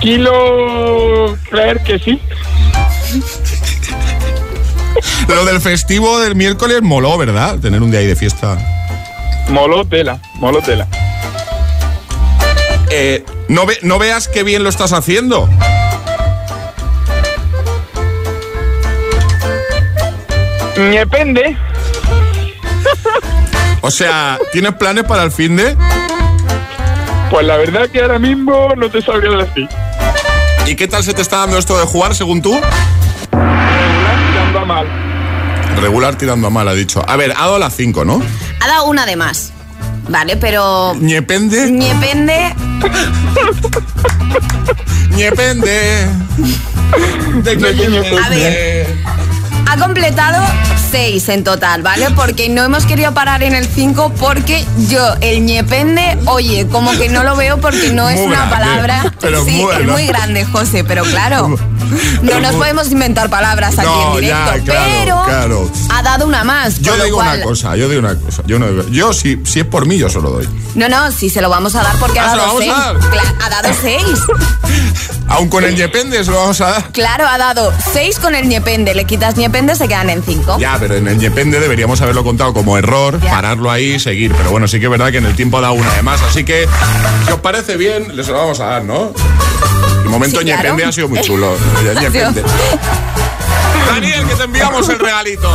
Kilo. 0.00 1.36
Creer 1.50 1.82
que 1.82 1.98
sí. 1.98 2.20
Lo 5.26 5.44
del 5.44 5.60
festivo 5.60 6.20
del 6.20 6.36
miércoles 6.36 6.82
moló, 6.82 7.18
¿verdad? 7.18 7.58
Tener 7.58 7.82
un 7.82 7.90
día 7.90 7.98
ahí 8.00 8.06
de 8.06 8.14
fiesta. 8.14 8.56
Moló 9.48 9.84
tela, 9.84 10.20
moló 10.34 10.60
tela. 10.62 10.86
Eh, 12.90 13.24
no, 13.48 13.66
ve- 13.66 13.78
no 13.82 13.98
veas 13.98 14.28
qué 14.28 14.42
bien 14.42 14.62
lo 14.62 14.68
estás 14.68 14.92
haciendo. 14.92 15.48
Depende. 20.76 21.56
O 23.80 23.90
sea, 23.90 24.38
¿tienes 24.52 24.72
planes 24.74 25.04
para 25.04 25.22
el 25.22 25.30
fin 25.30 25.56
de? 25.56 25.76
Pues 27.30 27.46
la 27.46 27.56
verdad 27.56 27.88
que 27.90 28.00
ahora 28.00 28.18
mismo 28.18 28.68
no 28.76 28.88
te 28.90 29.00
sabría 29.02 29.30
decir. 29.36 29.68
¿Y 30.66 30.74
qué 30.76 30.88
tal 30.88 31.04
se 31.04 31.12
te 31.14 31.22
está 31.22 31.38
dando 31.38 31.58
esto 31.58 31.78
de 31.78 31.84
jugar, 31.86 32.14
según 32.14 32.40
tú? 32.42 32.58
Regular 33.32 34.18
tirando 34.32 34.58
a 34.58 34.64
mal. 34.64 34.86
Regular 35.80 36.14
tirando 36.16 36.46
a 36.46 36.50
mal, 36.50 36.68
ha 36.68 36.74
dicho. 36.74 37.04
A 37.06 37.16
ver, 37.16 37.32
ha 37.32 37.40
dado 37.42 37.58
las 37.58 37.74
5, 37.76 38.04
¿no? 38.04 38.22
Ha 38.60 38.66
dado 38.66 38.86
una 38.86 39.04
de 39.06 39.16
más. 39.16 39.52
Vale, 40.08 40.36
pero. 40.36 40.94
Ñepende, 41.00 41.70
Depende. 41.70 42.54
ñepende. 45.16 46.08
De 47.42 47.56
que 47.56 47.74
ñepende. 47.74 48.18
A 48.24 48.28
ver. 48.28 48.86
Ha 49.66 49.76
completado 49.78 50.44
seis 50.90 51.28
en 51.30 51.42
total, 51.42 51.82
¿vale? 51.82 52.10
Porque 52.10 52.48
no 52.48 52.62
hemos 52.62 52.84
querido 52.84 53.12
parar 53.14 53.42
en 53.42 53.54
el 53.54 53.66
5 53.66 54.12
porque 54.20 54.64
yo, 54.88 55.14
el 55.20 55.44
ñepende, 55.44 56.16
oye, 56.26 56.66
como 56.68 56.92
que 56.92 57.08
no 57.08 57.24
lo 57.24 57.34
veo 57.34 57.58
porque 57.58 57.90
no 57.92 58.08
es 58.08 58.18
Muy 58.18 58.26
una 58.26 58.46
grande, 58.46 58.54
palabra. 58.56 59.14
pero 59.20 59.44
sí, 59.44 59.50
muy 59.62 59.74
es 59.74 59.86
muy 59.88 60.06
grande, 60.06 60.44
José, 60.44 60.84
pero 60.84 61.02
claro. 61.04 61.56
No 62.22 62.40
nos 62.40 62.54
podemos 62.54 62.90
inventar 62.90 63.28
palabras 63.30 63.78
aquí 63.78 63.86
No, 63.86 64.18
en 64.18 64.24
ya, 64.26 64.44
directo, 64.52 64.64
claro, 64.72 64.90
pero 64.98 65.24
claro. 65.24 65.70
ha 65.90 66.02
dado 66.02 66.26
una 66.26 66.44
más. 66.44 66.80
Yo 66.80 66.94
digo 67.02 67.16
cual- 67.18 67.36
una 67.36 67.44
cosa, 67.44 67.76
yo 67.76 67.88
digo 67.88 68.00
una 68.00 68.16
cosa. 68.18 68.42
Yo, 68.46 68.58
no, 68.58 68.88
yo 68.88 69.12
si, 69.12 69.40
si 69.44 69.60
es 69.60 69.66
por 69.66 69.86
mí, 69.86 69.98
yo 69.98 70.08
se 70.08 70.20
lo 70.20 70.30
doy. 70.30 70.48
No, 70.74 70.88
no, 70.88 71.10
sí 71.12 71.30
se 71.30 71.40
lo 71.40 71.48
vamos 71.48 71.74
a 71.76 71.82
dar 71.82 71.96
porque 71.98 72.18
Ah, 72.18 72.26
ha 72.26 72.30
¿se 72.30 72.36
lo 72.36 72.42
dado 72.42 72.58
seis. 72.58 72.72
ha 73.42 73.48
dado 73.50 73.68
seis. 73.80 74.18
Aun 75.28 75.48
con 75.48 75.64
el 75.64 75.74
ñepende 75.74 76.22
se 76.24 76.30
lo 76.30 76.36
vamos 76.38 76.60
a 76.60 76.70
dar. 76.70 76.92
Claro, 76.92 77.26
ha 77.26 77.38
dado 77.38 77.72
seis 77.92 78.18
con 78.18 78.34
el 78.34 78.48
ñepende. 78.48 78.94
Le 78.94 79.04
quitas 79.06 79.36
ñepende, 79.36 79.74
se 79.74 79.88
quedan 79.88 80.10
en 80.10 80.22
cinco. 80.22 80.58
Ya, 80.58 80.76
pero 80.78 80.96
en 80.96 81.08
el 81.08 81.16
ñepende 81.18 81.60
deberíamos 81.60 82.00
haberlo 82.02 82.24
contado 82.24 82.52
como 82.52 82.76
error, 82.76 83.20
Ya. 83.20 83.30
pararlo 83.30 83.70
ahí 83.70 83.94
y 83.94 84.00
seguir. 84.00 84.34
Pero 84.34 84.50
bueno, 84.50 84.68
sí 84.68 84.78
que 84.78 84.86
es 84.86 84.90
verdad 84.90 85.10
que 85.10 85.18
en 85.18 85.26
el 85.26 85.34
tiempo 85.36 85.58
ha 85.58 85.62
dado 85.62 85.74
una 85.74 85.92
de 85.94 86.02
más. 86.02 86.20
Así 86.22 86.44
que, 86.44 86.68
si 87.26 87.32
os 87.32 87.40
parece 87.40 87.76
bien, 87.76 88.14
les 88.16 88.28
lo 88.28 88.34
vamos 88.34 88.60
a 88.60 88.66
dar, 88.66 88.84
¿no? 88.84 89.12
El 90.04 90.10
momento 90.10 90.38
Sí, 90.40 90.44
claro. 90.46 90.62
ñepende 90.62 90.84
ha 90.84 90.92
sido 90.92 91.08
muy 91.08 91.20
chulo. 91.22 91.56
Daniel, 93.86 94.26
que 94.26 94.34
te 94.34 94.42
enviamos 94.44 94.88
el 94.88 94.98
regalito. 94.98 95.50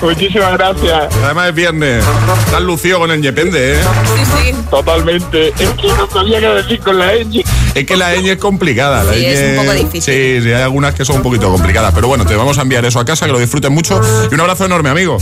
Muchísimas 0.00 0.52
gracias. 0.54 1.14
Además 1.24 1.48
es 1.48 1.54
viernes. 1.54 2.04
Estás 2.46 2.60
lucido 2.62 2.98
con 2.98 3.10
el 3.10 3.20
ñepende, 3.20 3.74
¿eh? 3.74 3.82
Sí, 4.16 4.24
sí. 4.24 4.54
Totalmente. 4.70 5.48
Es 5.48 5.68
que 5.70 5.88
no 5.88 6.08
sabía 6.10 6.40
qué 6.40 6.46
decir 6.48 6.80
con 6.80 6.98
la 6.98 7.12
ñ. 7.14 7.42
Es 7.74 7.86
que 7.86 7.96
la 7.96 8.14
ñ 8.14 8.28
es 8.32 8.38
complicada. 8.38 9.02
La 9.04 9.12
Sí, 9.14 9.24
es 9.26 9.58
un 9.58 9.64
poco 9.64 9.72
difícil. 9.76 10.02
Sí, 10.02 10.40
sí, 10.42 10.52
hay 10.52 10.62
algunas 10.62 10.94
que 10.94 11.04
son 11.04 11.16
un 11.16 11.22
poquito 11.22 11.50
complicadas. 11.50 11.92
Pero 11.94 12.08
bueno, 12.08 12.24
te 12.26 12.34
vamos 12.36 12.58
a 12.58 12.62
enviar 12.62 12.84
eso 12.84 12.98
a 13.00 13.04
casa, 13.04 13.26
que 13.26 13.32
lo 13.32 13.38
disfruten 13.38 13.72
mucho. 13.72 14.00
Y 14.30 14.34
un 14.34 14.40
abrazo 14.40 14.64
enorme, 14.66 14.90
amigo. 14.90 15.18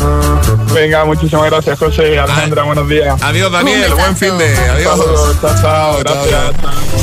Venga, 0.75 1.05
muchísimas 1.05 1.47
gracias, 1.51 1.79
José. 1.79 2.19
Alejandra, 2.19 2.63
buenos 2.65 2.89
días. 2.89 3.21
Adiós, 3.23 3.51
Daniel. 3.53 3.93
Buen 3.95 4.17
fin 4.17 4.37
de. 4.39 4.57
Adiós. 4.57 5.01
Chao, 5.41 5.55
chao, 5.61 5.99
gracias. 6.01 7.02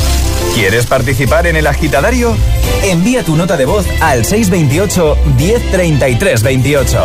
¿Quieres 0.59 0.87
participar 0.87 1.47
en 1.47 1.55
el 1.55 1.67
agitadario? 1.67 2.35
Envía 2.83 3.23
tu 3.23 3.37
nota 3.37 3.55
de 3.55 3.63
voz 3.63 3.85
al 4.01 4.25
628 4.25 5.17
1033 5.37 6.43
28. 6.43 6.97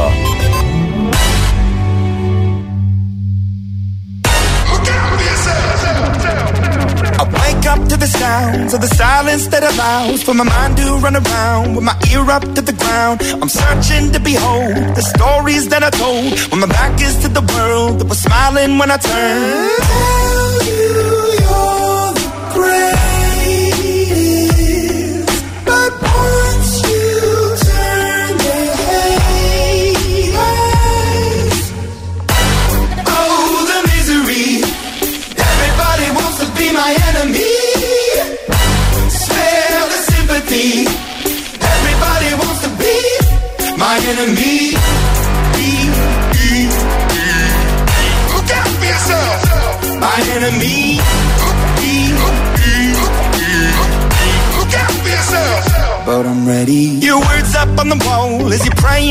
I 7.16 7.22
wake 7.22 7.66
up 7.68 7.88
to 7.88 7.96
the 7.96 8.08
sounds 8.08 8.74
of 8.74 8.80
the 8.80 8.88
silence 8.88 9.46
that 9.46 9.62
allows 9.62 10.24
for 10.24 10.34
my 10.34 10.42
mind 10.42 10.76
to 10.78 10.96
run 10.96 11.14
around 11.14 11.76
with 11.76 11.84
my 11.84 11.94
ear 12.10 12.28
up 12.28 12.42
to 12.56 12.60
the 12.60 12.72
ground. 12.72 13.22
I'm 13.40 13.48
searching 13.48 14.10
to 14.10 14.18
behold 14.18 14.96
the 14.96 15.02
stories 15.16 15.68
that 15.68 15.84
I 15.84 15.90
told 15.90 16.40
when 16.50 16.58
my 16.58 16.66
back 16.66 17.00
is 17.00 17.16
to 17.18 17.28
the 17.28 17.42
world 17.54 18.00
that 18.00 18.08
was 18.08 18.18
smiling 18.18 18.78
when 18.78 18.90
I 18.90 18.96
turned. 18.96 19.70
Tell 19.78 20.64
you 20.66 21.38
you're 21.38 22.12
the 22.18 22.93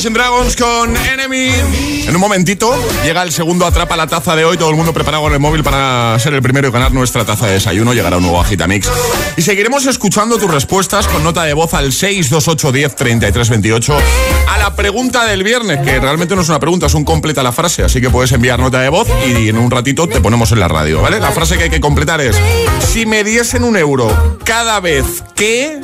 Imagine 0.00 0.14
Dragons 0.14 0.56
con 0.56 0.96
Enemy. 0.96 1.99
En 2.06 2.14
un 2.14 2.20
momentito 2.20 2.74
llega 3.04 3.22
el 3.22 3.32
segundo 3.32 3.66
Atrapa 3.66 3.96
la 3.96 4.06
Taza 4.06 4.34
de 4.34 4.44
hoy. 4.44 4.56
Todo 4.56 4.70
el 4.70 4.76
mundo 4.76 4.92
preparado 4.92 5.22
con 5.24 5.32
el 5.32 5.38
móvil 5.38 5.62
para 5.62 6.18
ser 6.18 6.34
el 6.34 6.42
primero 6.42 6.68
y 6.68 6.70
ganar 6.70 6.92
nuestra 6.92 7.24
taza 7.24 7.46
de 7.46 7.54
desayuno. 7.54 7.92
Llegará 7.92 8.16
un 8.16 8.24
nuevo 8.24 8.40
Agitamix. 8.40 8.90
Y 9.36 9.42
seguiremos 9.42 9.86
escuchando 9.86 10.38
tus 10.38 10.50
respuestas 10.50 11.06
con 11.06 11.22
nota 11.22 11.44
de 11.44 11.54
voz 11.54 11.74
al 11.74 11.92
628 11.92 12.72
10 12.72 12.96
33 12.96 13.50
28 13.50 13.98
a 14.48 14.58
la 14.58 14.74
pregunta 14.74 15.26
del 15.26 15.44
viernes, 15.44 15.80
que 15.80 16.00
realmente 16.00 16.34
no 16.34 16.42
es 16.42 16.48
una 16.48 16.58
pregunta, 16.58 16.86
es 16.86 16.94
un 16.94 17.04
completa 17.04 17.42
la 17.42 17.52
frase. 17.52 17.84
Así 17.84 18.00
que 18.00 18.10
puedes 18.10 18.32
enviar 18.32 18.58
nota 18.58 18.80
de 18.80 18.88
voz 18.88 19.08
y 19.26 19.48
en 19.48 19.58
un 19.58 19.70
ratito 19.70 20.08
te 20.08 20.20
ponemos 20.20 20.50
en 20.52 20.60
la 20.60 20.68
radio, 20.68 21.00
¿vale? 21.02 21.20
La 21.20 21.30
frase 21.30 21.56
que 21.56 21.64
hay 21.64 21.70
que 21.70 21.80
completar 21.80 22.20
es: 22.20 22.36
Si 22.80 23.06
me 23.06 23.22
diesen 23.22 23.62
un 23.62 23.76
euro 23.76 24.38
cada 24.44 24.80
vez 24.80 25.04
que 25.34 25.78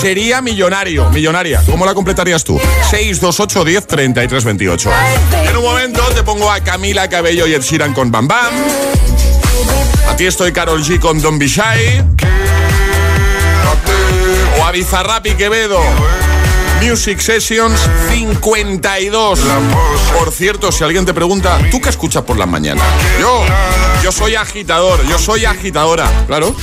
sería 0.00 0.40
millonario, 0.42 1.10
millonaria, 1.10 1.62
¿cómo 1.68 1.84
la 1.84 1.94
completarías 1.94 2.44
tú? 2.44 2.58
628 2.90 3.64
10 3.64 3.86
33 3.86 4.44
28. 4.44 4.90
En 5.56 5.62
un 5.64 5.68
momento 5.70 6.02
te 6.14 6.22
pongo 6.22 6.50
a 6.50 6.60
Camila 6.60 7.08
Cabello 7.08 7.46
y 7.46 7.54
Ed 7.54 7.62
Sheeran 7.62 7.94
con 7.94 8.10
Bam 8.10 8.28
Bam. 8.28 8.52
A 10.06 10.14
ti 10.14 10.26
estoy 10.26 10.52
Carol 10.52 10.84
G 10.84 11.00
con 11.00 11.18
Don 11.22 11.38
Be 11.38 11.48
Shy. 11.48 12.04
O 14.60 14.64
a 14.64 14.70
Bizarrap 14.70 15.26
y 15.26 15.32
Quevedo. 15.32 15.80
Music 16.82 17.20
Sessions 17.20 17.80
52. 18.10 19.40
Por 20.18 20.30
cierto, 20.30 20.70
si 20.70 20.84
alguien 20.84 21.06
te 21.06 21.14
pregunta, 21.14 21.58
¿tú 21.70 21.80
qué 21.80 21.88
escuchas 21.88 22.22
por 22.24 22.36
las 22.36 22.48
mañanas? 22.48 22.84
Yo, 23.18 23.42
yo 24.04 24.12
soy 24.12 24.34
agitador, 24.34 25.02
yo 25.06 25.18
soy 25.18 25.46
agitadora, 25.46 26.06
claro. 26.26 26.54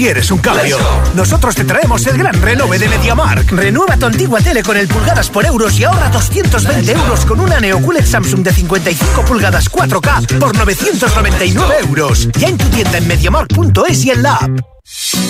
Quieres 0.00 0.30
un 0.30 0.38
cambio. 0.38 0.78
Nosotros 1.14 1.54
te 1.54 1.62
traemos 1.64 2.06
el 2.06 2.16
gran 2.16 2.40
renove 2.40 2.78
de 2.78 2.88
MediaMark. 2.88 3.52
Renueva 3.52 3.98
tu 3.98 4.06
antigua 4.06 4.40
tele 4.40 4.62
con 4.62 4.78
el 4.78 4.88
pulgadas 4.88 5.28
por 5.28 5.44
euros 5.44 5.78
y 5.78 5.84
ahorra 5.84 6.08
220 6.08 6.90
euros 6.90 7.26
con 7.26 7.38
una 7.38 7.60
Neo 7.60 7.82
QLED 7.82 8.06
Samsung 8.06 8.42
de 8.42 8.50
55 8.50 9.26
pulgadas 9.26 9.70
4K 9.70 10.38
por 10.38 10.56
999 10.56 11.74
euros. 11.86 12.30
Ya 12.38 12.48
en 12.48 12.56
tu 12.56 12.66
tienda 12.70 12.96
en 12.96 13.08
MediaMark.es 13.08 14.04
y 14.06 14.12
en 14.12 14.22
la 14.22 14.36
app. 14.36 14.60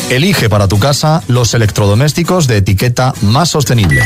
Elige 0.08 0.48
para 0.48 0.68
tu 0.68 0.78
casa 0.78 1.24
los 1.26 1.52
electrodomésticos 1.52 2.46
de 2.46 2.58
etiqueta 2.58 3.12
más 3.22 3.48
sostenible. 3.48 4.04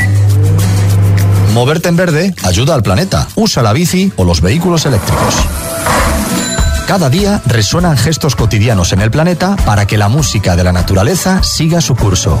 Moverte 1.53 1.89
en 1.89 1.95
verde 1.95 2.33
ayuda 2.41 2.73
al 2.73 2.81
planeta. 2.81 3.27
Usa 3.35 3.61
la 3.61 3.71
bici 3.71 4.11
o 4.15 4.23
los 4.23 4.41
vehículos 4.41 4.87
eléctricos. 4.87 5.35
Cada 6.87 7.09
día 7.09 7.41
resuenan 7.47 7.97
gestos 7.97 8.35
cotidianos 8.35 8.93
en 8.93 9.01
el 9.01 9.09
planeta 9.09 9.55
para 9.65 9.87
que 9.87 9.97
la 9.97 10.07
música 10.07 10.55
de 10.55 10.63
la 10.63 10.71
naturaleza 10.71 11.41
siga 11.41 11.81
su 11.81 11.95
curso. 11.95 12.39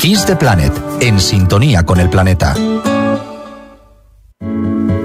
Kiss 0.00 0.26
the 0.26 0.34
Planet, 0.34 0.72
en 1.00 1.20
sintonía 1.20 1.84
con 1.84 2.00
el 2.00 2.10
planeta. 2.10 2.54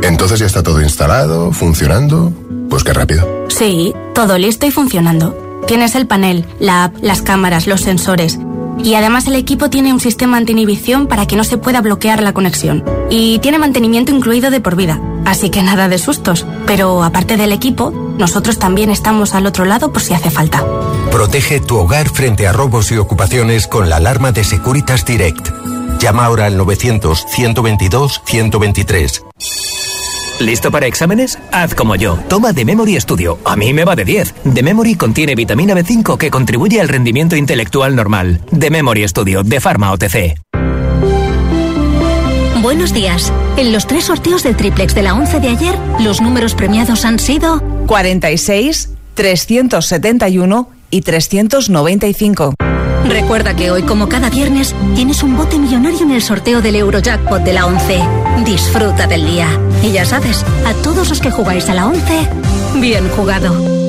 Entonces 0.02 0.40
ya 0.40 0.48
está 0.48 0.64
todo 0.64 0.82
instalado, 0.82 1.52
funcionando. 1.52 2.34
Pues 2.70 2.84
qué 2.84 2.94
rápido. 2.94 3.46
Sí, 3.50 3.94
todo 4.16 4.38
listo 4.40 4.66
y 4.66 4.72
funcionando. 4.72 5.62
Tienes 5.68 5.94
el 5.94 6.08
panel, 6.08 6.46
la 6.60 6.86
app, 6.86 6.96
las 7.02 7.22
cámaras, 7.22 7.68
los 7.68 7.82
sensores. 7.82 8.40
Y 8.84 8.96
además 8.96 9.28
el 9.28 9.36
equipo 9.36 9.70
tiene 9.70 9.94
un 9.94 10.00
sistema 10.00 10.38
anti-inhibición 10.38 11.08
para 11.08 11.28
que 11.28 11.36
no 11.36 11.44
se 11.44 11.58
pueda 11.58 11.82
bloquear 11.82 12.24
la 12.24 12.34
conexión. 12.34 12.84
Y 13.12 13.38
tiene 13.40 13.60
mantenimiento 13.60 14.12
incluido 14.12 14.50
de 14.50 14.60
por 14.60 14.76
vida. 14.76 15.00
Así 15.26 15.50
que 15.50 15.64
nada 15.64 15.90
de 15.90 15.98
sustos. 15.98 16.46
Pero 16.66 17.04
aparte 17.04 17.38
del 17.38 17.52
equipo, 17.52 17.92
nosotros 18.18 18.60
también 18.60 18.90
estamos 18.90 19.34
al 19.34 19.46
otro 19.46 19.66
lado 19.66 19.92
por 19.92 20.02
si 20.02 20.14
hace 20.14 20.30
falta. 20.30 20.66
Protege 21.12 21.60
tu 21.60 21.78
hogar 21.78 22.10
frente 22.10 22.48
a 22.48 22.54
robos 22.54 22.92
y 22.92 22.98
ocupaciones 22.98 23.68
con 23.68 23.90
la 23.90 23.98
alarma 23.98 24.32
de 24.32 24.44
Securitas 24.44 25.06
Direct. 25.06 25.50
Llama 26.00 26.26
ahora 26.26 26.46
al 26.46 26.58
900-122-123. 26.60 29.24
¿Listo 30.40 30.70
para 30.70 30.88
exámenes? 30.88 31.40
Haz 31.52 31.76
como 31.76 31.96
yo. 31.96 32.18
Toma 32.28 32.54
The 32.54 32.66
Memory 32.66 33.00
Studio. 33.00 33.40
A 33.46 33.56
mí 33.56 33.74
me 33.74 33.86
va 33.86 33.96
de 33.96 34.04
10. 34.04 34.34
The 34.54 34.64
Memory 34.64 34.96
contiene 34.96 35.34
vitamina 35.34 35.74
B5 35.74 36.18
que 36.18 36.30
contribuye 36.30 36.82
al 36.82 36.90
rendimiento 36.90 37.38
intelectual 37.38 37.96
normal. 37.96 38.42
The 38.58 38.70
Memory 38.70 39.08
Studio 39.08 39.44
de 39.44 39.62
Pharma 39.62 39.94
OTC. 39.94 40.36
Buenos 42.76 42.94
días. 42.94 43.32
En 43.56 43.72
los 43.72 43.88
tres 43.88 44.04
sorteos 44.04 44.44
del 44.44 44.58
triplex 44.58 44.94
de 44.94 45.02
la 45.02 45.14
11 45.14 45.40
de 45.40 45.48
ayer, 45.48 45.76
los 46.02 46.20
números 46.20 46.56
premiados 46.56 47.06
han 47.06 47.20
sido 47.20 47.64
46, 47.88 48.90
371 49.14 50.70
y 50.90 51.00
395. 51.00 52.54
Recuerda 53.08 53.56
que 53.56 53.72
hoy, 53.72 53.84
como 53.84 54.10
cada 54.10 54.30
viernes, 54.30 54.76
tienes 54.94 55.24
un 55.24 55.38
bote 55.38 55.58
millonario 55.58 56.02
en 56.02 56.12
el 56.12 56.22
sorteo 56.22 56.62
del 56.62 56.76
Eurojackpot 56.76 57.44
de 57.44 57.54
la 57.54 57.66
11. 57.66 58.02
Disfruta 58.44 59.08
del 59.08 59.26
día. 59.26 59.48
Y 59.82 59.94
ya 59.94 60.04
sabes, 60.04 60.44
a 60.66 60.74
todos 60.84 61.08
los 61.08 61.22
que 61.22 61.32
jugáis 61.32 61.70
a 61.70 61.76
la 61.76 61.88
11, 61.88 62.28
bien 62.82 63.08
jugado. 63.12 63.85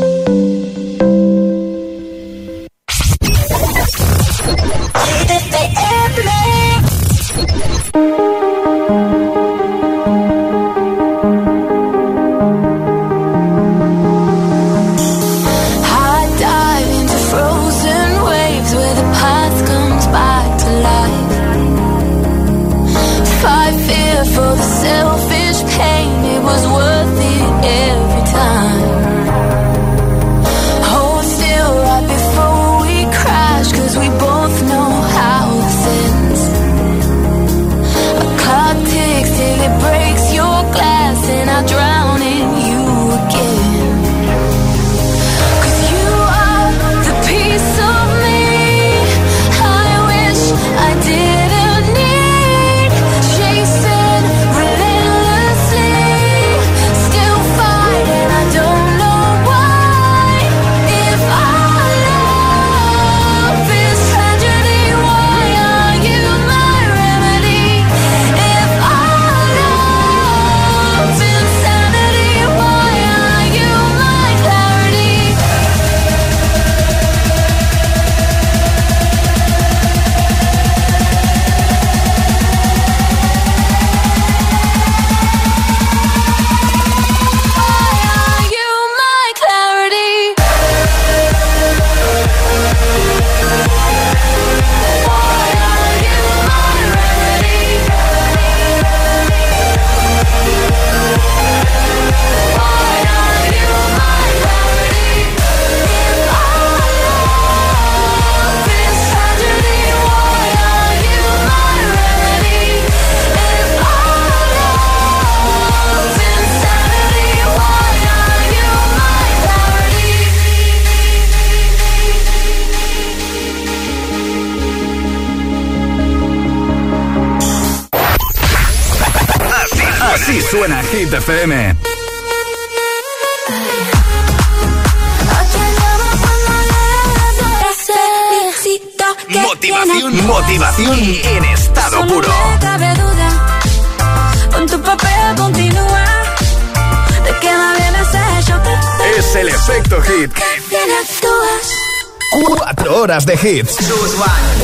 De 153.26 153.34
hits. 153.34 153.76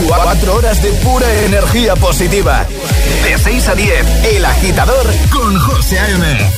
Cuatro 0.07 0.55
horas 0.55 0.81
de 0.83 0.91
pura 1.05 1.27
energía 1.45 1.97
positiva. 1.97 2.65
De 3.25 3.37
6 3.37 3.69
a 3.69 3.75
10, 3.75 4.07
El 4.37 4.45
Agitador 4.45 5.07
con 5.31 5.59
José 5.59 5.99
A.M. 5.99 6.51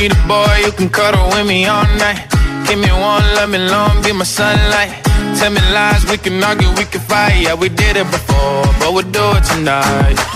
Need 0.00 0.12
a 0.12 0.26
boy 0.28 0.62
who 0.64 0.72
can 0.72 0.88
cuddle 0.88 1.26
with 1.30 1.46
me 1.46 1.66
all 1.66 1.84
night. 1.98 2.22
Give 2.68 2.78
me 2.78 2.90
one, 2.92 3.24
let 3.34 3.48
me 3.48 3.58
long, 3.58 4.02
be 4.02 4.12
my 4.12 4.24
sunlight. 4.24 4.90
Tell 5.38 5.50
me 5.50 5.60
lies, 5.72 6.04
we 6.08 6.18
can 6.18 6.42
argue, 6.44 6.70
we 6.78 6.84
can 6.84 7.00
fight. 7.00 7.40
Yeah, 7.40 7.54
we 7.54 7.68
did 7.68 7.96
it 7.96 8.08
before, 8.10 8.62
but 8.78 8.92
we'll 8.92 9.10
do 9.10 9.36
it 9.36 9.44
tonight. 9.44 10.35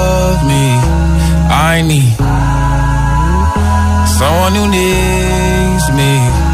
me. 0.43 0.79
I 1.49 1.81
need 1.81 2.17
someone 4.07 4.53
who 4.55 4.67
needs 4.67 5.91
me. 5.91 6.51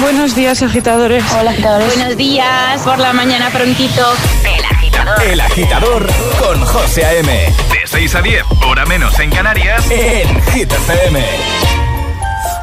Buenos 0.00 0.34
días, 0.34 0.62
agitadores. 0.62 1.24
Hola, 1.38 1.50
agitadores. 1.50 1.94
Buenos 1.94 2.16
días, 2.16 2.80
por 2.82 2.98
la 2.98 3.12
mañana 3.12 3.50
prontito. 3.50 4.12
El 4.44 4.64
agitador. 4.64 5.22
El 5.22 5.40
Agitador 5.40 6.06
con 6.38 6.64
José 6.64 7.04
A.M. 7.04 7.32
De 7.32 7.86
6 7.86 8.14
a 8.14 8.22
10, 8.22 8.44
hora 8.78 8.86
menos 8.86 9.18
en 9.18 9.30
Canarias, 9.30 9.90
en 9.90 10.40
Hit 10.52 10.72
FM. 10.72 11.20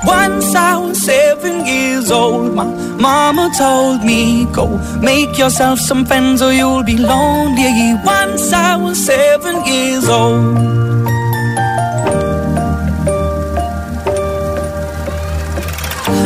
Once 0.06 0.56
I 0.56 0.78
was 0.78 0.98
seven 1.04 1.66
years 1.66 2.10
old, 2.10 2.54
my 2.54 2.64
mama 2.98 3.52
told 3.58 4.04
me, 4.04 4.46
Go 4.54 4.80
make 5.02 5.38
yourself 5.38 5.80
some 5.80 6.06
friends 6.06 6.42
or 6.42 6.54
you'll 6.54 6.84
be 6.84 6.98
lonely. 6.98 7.96
Once 8.06 8.54
I 8.54 8.78
was 8.78 8.98
seven 8.98 9.66
years 9.66 10.08
old. 10.08 10.75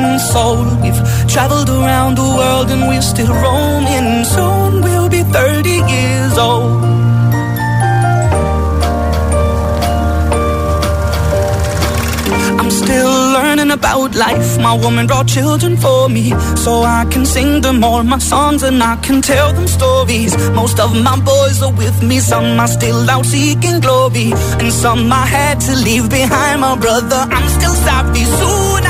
Been 0.00 0.18
sold. 0.18 0.66
We've 0.82 1.02
traveled 1.28 1.68
around 1.68 2.16
the 2.16 2.28
world 2.38 2.70
and 2.70 2.82
we're 2.88 3.02
still 3.02 3.32
roaming. 3.44 4.24
Soon 4.24 4.82
we'll 4.82 5.08
be 5.08 5.22
30 5.22 5.70
years 5.94 6.38
old. 6.38 6.82
I'm 12.60 12.70
still 12.70 13.14
learning 13.36 13.70
about 13.70 14.14
life. 14.14 14.58
My 14.58 14.74
woman 14.74 15.06
brought 15.06 15.28
children 15.28 15.76
for 15.76 16.08
me, 16.08 16.30
so 16.64 16.82
I 16.82 17.06
can 17.10 17.24
sing 17.24 17.60
them 17.60 17.82
all 17.84 18.02
my 18.02 18.18
songs 18.18 18.62
and 18.62 18.82
I 18.82 18.96
can 18.96 19.22
tell 19.22 19.52
them 19.52 19.66
stories. 19.66 20.32
Most 20.50 20.78
of 20.80 20.90
my 20.94 21.18
boys 21.20 21.62
are 21.62 21.72
with 21.72 22.02
me, 22.02 22.18
some 22.20 22.60
are 22.60 22.68
still 22.68 23.08
out 23.10 23.26
seeking 23.26 23.80
glory, 23.80 24.32
and 24.60 24.72
some 24.72 25.12
I 25.12 25.26
had 25.26 25.60
to 25.66 25.72
leave 25.86 26.08
behind. 26.10 26.60
My 26.60 26.76
brother, 26.76 27.20
I'm 27.36 27.48
still 27.56 27.74
sorry. 27.86 28.24
Soon 28.40 28.89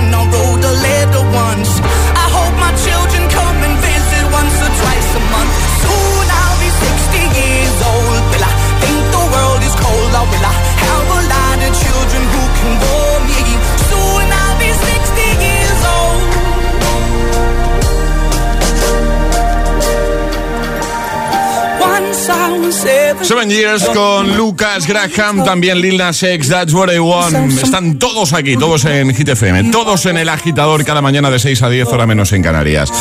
seven. 23.21 23.49
Years 23.49 23.85
con 23.93 24.37
Lucas 24.37 24.87
Graham, 24.87 25.43
también 25.43 25.79
Lil 25.81 25.97
Nas 25.97 26.21
X, 26.23 26.49
That's 26.49 26.73
What 26.73 26.91
I 26.93 26.99
Want. 26.99 27.51
Están 27.61 27.99
todos 27.99 28.33
aquí, 28.33 28.55
todos 28.55 28.85
en 28.85 29.13
Hit 29.13 29.29
FM, 29.29 29.71
todos 29.71 30.05
en 30.05 30.17
el 30.17 30.29
agitador 30.29 30.85
cada 30.85 31.01
mañana 31.01 31.29
de 31.29 31.39
6 31.39 31.61
a 31.63 31.69
10 31.69 31.87
hora 31.89 32.07
menos 32.07 32.31
en 32.33 32.43
Canarias. 32.43 32.91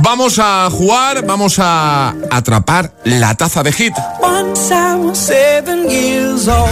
Vamos 0.00 0.38
a 0.38 0.68
jugar, 0.70 1.24
vamos 1.26 1.58
a 1.58 2.14
atrapar 2.30 2.92
la 3.04 3.34
taza 3.34 3.62
de 3.62 3.72
Hit. 3.72 3.94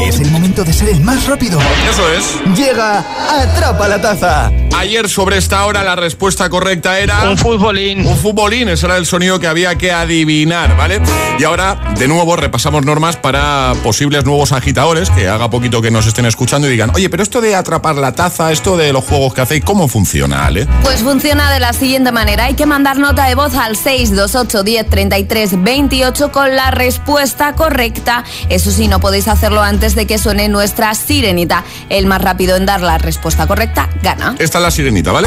Es 0.01 0.21
el 0.21 0.31
momento 0.31 0.65
de 0.65 0.73
ser 0.73 0.89
el 0.89 1.01
más 1.01 1.27
rápido. 1.27 1.61
Eso 1.89 2.09
es. 2.13 2.57
Llega 2.57 3.05
Atrapa 3.31 3.89
la 3.89 4.01
Taza. 4.01 4.51
Ayer 4.77 5.09
sobre 5.09 5.37
esta 5.37 5.65
hora 5.67 5.83
la 5.83 5.95
respuesta 5.97 6.49
correcta 6.49 6.99
era... 6.99 7.29
Un 7.29 7.37
futbolín. 7.37 8.07
Un 8.07 8.17
futbolín, 8.17 8.69
ese 8.69 8.87
era 8.87 8.97
el 8.97 9.07
sonido 9.07 9.39
que 9.39 9.47
había 9.47 9.77
que 9.77 9.93
adivinar, 9.93 10.77
¿vale? 10.77 11.01
Y 11.39 11.45
ahora, 11.45 11.93
de 11.97 12.09
nuevo, 12.09 12.35
repasamos 12.37 12.85
normas 12.85 13.17
para 13.17 13.75
posibles 13.83 14.25
nuevos 14.25 14.53
agitadores 14.53 15.11
que 15.11 15.29
haga 15.29 15.51
poquito 15.51 15.83
que 15.83 15.91
nos 15.91 16.07
estén 16.07 16.27
escuchando 16.27 16.67
y 16.67 16.71
digan, 16.71 16.91
oye, 16.95 17.11
pero 17.11 17.23
esto 17.23 17.41
de 17.41 17.55
atrapar 17.55 17.97
la 17.97 18.13
taza, 18.13 18.53
esto 18.53 18.77
de 18.77 18.93
los 18.93 19.05
juegos 19.05 19.35
que 19.35 19.43
hacéis, 19.43 19.65
¿cómo 19.65 19.87
funciona, 19.87 20.47
Ale? 20.47 20.67
Pues 20.83 21.03
funciona 21.03 21.53
de 21.53 21.61
la 21.61 21.73
siguiente 21.73 22.11
manera. 22.11 22.45
Hay 22.45 22.55
que 22.55 22.67
mandar 22.67 22.99
nota 23.11 23.27
de 23.27 23.35
voz 23.35 23.55
al 23.57 23.75
628 23.77 24.63
10 24.63 24.89
33 24.89 25.65
28 25.65 26.31
con 26.31 26.55
la 26.55 26.71
respuesta 26.71 27.57
correcta. 27.57 28.23
Eso 28.49 28.71
sí, 28.71 28.87
no 28.87 29.01
podéis 29.01 29.27
hacerlo 29.27 29.63
antes 29.63 29.97
de 29.97 30.07
que 30.07 30.17
suene 30.17 30.49
nuestra 30.49 30.95
sirenita. 30.95 31.65
El 31.89 32.07
más 32.07 32.23
rápido 32.23 32.55
en 32.57 32.67
dar 32.67 32.83
la 32.83 32.99
respuesta 32.99 33.49
correcta 33.49 33.89
gana. 34.05 34.37
Esta 34.39 34.59
es 34.59 34.63
la 34.63 34.71
sirenita, 34.71 35.11
¿vale? 35.11 35.27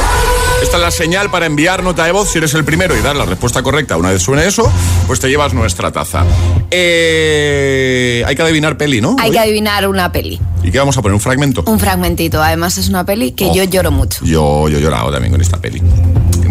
Esta 0.61 0.77
es 0.77 0.81
la 0.81 0.91
señal 0.91 1.29
para 1.29 1.45
enviar 1.45 1.84
nota 1.84 2.05
de 2.05 2.13
voz. 2.13 2.31
Si 2.31 2.38
eres 2.38 2.53
el 2.53 2.63
primero 2.63 2.95
y 2.97 3.01
dar 3.01 3.17
la 3.17 3.25
respuesta 3.25 3.61
correcta 3.61 3.97
una 3.97 4.11
vez 4.11 4.21
suene 4.21 4.45
eso, 4.47 4.71
pues 5.05 5.19
te 5.19 5.27
llevas 5.27 5.53
nuestra 5.53 5.91
taza. 5.91 6.23
Eh, 6.71 8.23
hay 8.25 8.34
que 8.36 8.41
adivinar 8.43 8.77
peli, 8.77 9.01
¿no? 9.01 9.17
Hay 9.19 9.31
que 9.31 9.39
adivinar 9.39 9.89
una 9.89 10.09
peli. 10.09 10.39
¿Y 10.63 10.71
qué 10.71 10.79
vamos 10.79 10.97
a 10.97 11.01
poner? 11.01 11.15
¿Un 11.15 11.19
fragmento? 11.19 11.63
Un 11.67 11.79
fragmentito. 11.79 12.41
Además 12.41 12.77
es 12.77 12.88
una 12.88 13.05
peli 13.05 13.34
que 13.34 13.47
Oh. 13.47 13.53
yo 13.53 13.65
lloro 13.65 13.91
mucho. 13.91 14.23
Yo, 14.23 14.69
yo 14.69 14.77
he 14.77 14.81
llorado 14.81 15.11
también 15.11 15.34
con 15.34 15.41
esta 15.41 15.57
peli. 15.57 15.81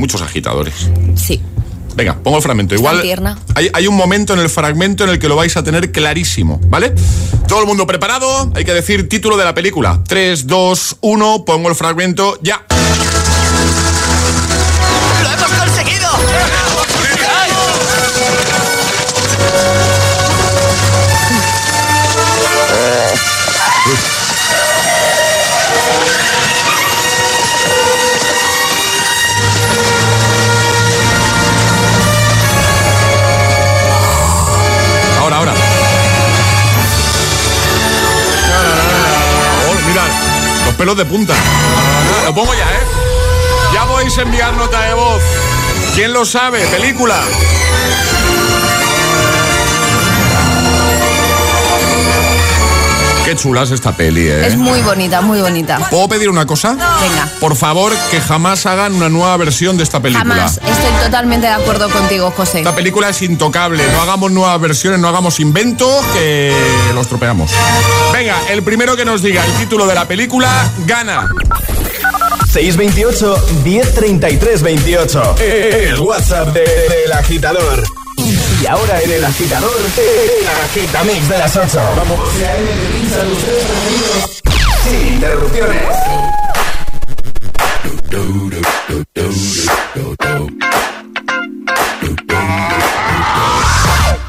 Muchos 0.03 0.21
agitadores. 0.21 0.75
Sí. 1.15 1.41
Venga, 1.95 2.19
pongo 2.19 2.39
el 2.39 2.43
fragmento. 2.43 2.75
Igual 2.75 3.03
tierna. 3.03 3.39
hay, 3.55 3.71
hay 3.73 3.87
un 3.87 3.95
momento 3.95 4.33
en 4.35 4.41
el 4.41 4.51
fragmento 4.51 5.05
en 5.05 5.11
el 5.11 5.21
que 5.21 5.29
lo 5.29 5.37
vais 5.37 5.57
a 5.57 5.63
tener 5.63 5.93
clarísimo, 5.93 6.61
¿vale? 6.65 6.93
Todo 7.47 7.61
el 7.61 7.69
mundo 7.69 7.87
preparado. 7.87 8.51
Hay 8.57 8.65
que 8.65 8.75
decir 8.75 9.09
título 9.09 9.37
de 9.37 9.45
la 9.45 9.55
película. 9.55 10.01
3, 10.09 10.49
2, 10.49 10.97
1. 11.03 11.45
Pongo 11.45 11.69
el 11.69 11.77
fragmento 11.77 12.37
ya. 12.43 12.67
¡Lo 15.23 15.31
hemos 15.31 15.53
conseguido! 15.53 16.09
Pelos 40.83 40.97
de 40.97 41.05
punta. 41.05 41.33
Lo 42.25 42.35
pongo 42.35 42.53
ya, 42.55 42.65
¿eh? 42.65 42.83
Ya 43.73 43.87
podéis 43.87 44.19
enviar 44.19 44.53
nota 44.55 44.83
de 44.83 44.95
voz. 44.95 45.23
¿Quién 45.95 46.13
lo 46.13 46.25
sabe? 46.25 46.59
Película. 46.67 47.23
Qué 53.33 53.39
chula 53.39 53.63
es 53.63 53.71
esta 53.71 53.97
peli, 53.97 54.29
¿eh? 54.29 54.47
Es 54.47 54.59
muy 54.59 54.83
bonita, 54.83 55.23
muy 55.23 55.41
bonita. 55.41 55.79
¿Puedo 55.89 56.07
pedir 56.07 56.29
una 56.29 56.45
cosa? 56.45 56.73
Venga. 56.75 57.27
Por 57.41 57.57
favor, 57.57 57.91
que 58.11 58.21
jamás 58.21 58.67
hagan 58.67 58.93
una 58.95 59.09
nueva 59.09 59.35
versión 59.39 59.79
de 59.79 59.85
esta 59.85 60.01
película. 60.01 60.35
Jamás. 60.35 60.59
Estoy 60.59 60.93
totalmente 61.03 61.47
de 61.47 61.55
acuerdo 61.55 61.89
contigo, 61.89 62.31
José. 62.31 62.59
Esta 62.59 62.75
película 62.75 63.09
es 63.09 63.23
intocable. 63.23 63.83
No 63.91 64.03
hagamos 64.03 64.33
nuevas 64.33 64.61
versiones, 64.61 65.01
no 65.01 65.09
hagamos 65.09 65.41
inventos 65.41 66.05
que 66.13 66.55
los 66.93 67.07
tropeamos. 67.09 67.51
Venga, 68.13 68.37
el 68.51 68.63
primero 68.63 68.97
que 68.97 69.07
nos 69.07 69.23
diga 69.23 69.43
el 69.47 69.53
título 69.55 69.87
de 69.87 69.95
la 69.95 70.07
película 70.07 70.71
gana. 70.85 71.27
628 72.53 73.47
1033 73.65 74.63
28. 74.63 75.37
El 75.41 75.99
WhatsApp 76.01 76.49
de- 76.49 76.61
del 76.61 77.13
agitador. 77.15 77.83
Y 78.63 78.67
ahora 78.69 79.01
en 79.01 79.11
el 79.11 79.25
agitador, 79.25 79.73
el 79.77 80.47
agitamix 80.47 81.29
de 81.29 81.37
las 81.37 81.57
8. 81.57 81.81
Vamos. 81.97 82.21
Sin 84.85 85.15
interrupciones. 85.15 85.83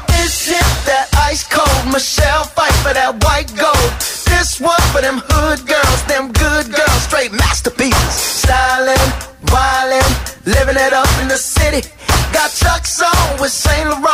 This 0.08 0.48
is 0.48 0.84
that 0.86 1.08
ice 1.30 1.44
cold 1.44 1.92
Michelle 1.92 2.42
fight 2.42 2.74
for 2.82 2.92
that 2.92 3.14
white 3.22 3.54
gold. 3.54 3.92
This 4.26 4.60
one 4.60 4.82
for 4.90 5.00
them 5.00 5.22
hood 5.28 5.64
girls, 5.64 6.02
them 6.08 6.32
good 6.32 6.74
girls, 6.74 7.02
straight 7.04 7.30
masterpieces. 7.30 8.42
Stylin', 8.42 9.12
wildin', 9.46 10.44
living 10.44 10.76
it 10.76 10.92
up 10.92 11.08
in 11.22 11.28
the 11.28 11.38
city. 11.38 11.88
Got 12.34 12.50
Chuck's 12.50 13.00
on 13.00 13.40
with 13.40 13.52
Saint 13.52 13.88
Laurent. 13.88 14.13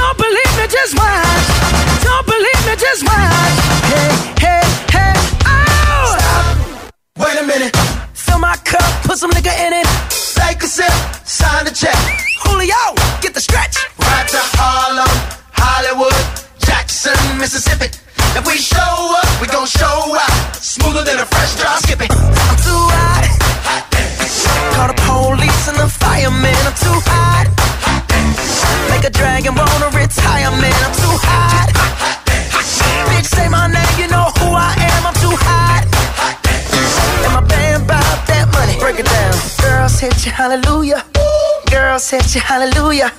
set 42.11 42.35
you 42.35 42.41
hallelujah. 42.41 43.09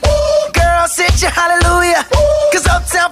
Girl, 0.52 0.86
set 0.86 1.22
you 1.22 1.28
hallelujah. 1.28 2.04
Cause 2.52 2.66
Uptown 2.66 3.10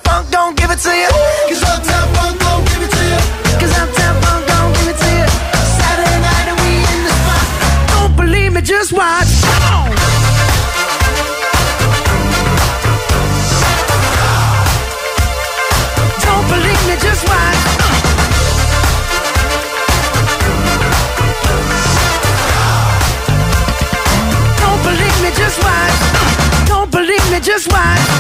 just 27.60 27.72
watch. 27.72 28.19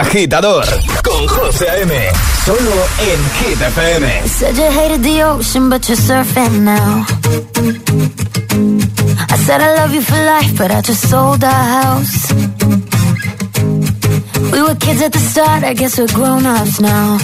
agitador 0.00 0.64
con 1.02 1.26
José 1.28 1.68
A.M. 1.68 1.92
Solo 2.44 2.76
en 2.98 3.20
Hit 3.38 3.60
FM. 3.60 4.28
Said 4.28 4.56
you 4.56 4.70
hated 4.70 5.02
the 5.02 5.22
ocean, 5.22 5.68
but 5.68 5.86
you're 5.88 5.96
surfing 5.96 6.64
now. 6.64 7.04
I 9.28 9.36
said 9.44 9.60
I 9.60 9.74
love 9.76 9.92
you 9.94 10.00
for 10.02 10.16
life, 10.16 10.56
but 10.56 10.70
I 10.70 10.80
just 10.80 11.08
sold 11.08 11.44
our 11.44 11.64
house. 11.78 12.32
We 14.52 14.62
were 14.62 14.74
kids 14.76 15.02
at 15.02 15.12
the 15.12 15.18
start, 15.18 15.64
I 15.64 15.74
guess 15.74 15.98
we're 15.98 16.14
grown 16.14 16.46
ups 16.46 16.80
now. 16.80 17.18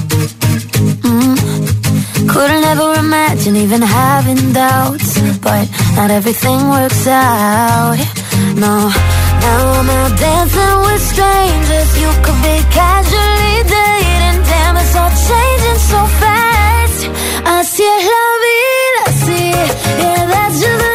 Mm. 1.02 2.28
Couldn't 2.28 2.64
ever 2.64 2.94
imagine 2.98 3.56
even 3.56 3.80
having 3.80 4.52
doubts, 4.52 5.18
but 5.40 5.66
not 5.96 6.10
everything 6.10 6.68
works 6.68 7.06
out. 7.06 7.96
No. 8.56 8.92
Now 9.46 9.78
I'm 9.78 9.90
out 9.98 10.18
dancing 10.18 10.78
with 10.84 11.02
strangers. 11.12 11.90
You 12.02 12.10
could 12.24 12.40
be 12.42 12.56
casually 12.78 13.58
dating. 13.74 14.38
Damn, 14.50 14.76
it's 14.82 14.96
all 15.00 15.12
changing 15.28 15.80
so 15.92 16.00
fast. 16.20 17.00
I 17.54 17.62
see 17.62 17.86
a 17.86 17.98
love, 18.10 18.44
I 19.04 19.10
see. 19.22 19.50
Yeah, 20.02 20.26
that's 20.26 20.60
just. 20.60 20.85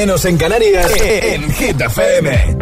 Menos 0.00 0.24
en 0.24 0.38
Canarias, 0.38 0.90
en 0.98 1.52
Hit 1.52 1.78
FM. 1.78 2.59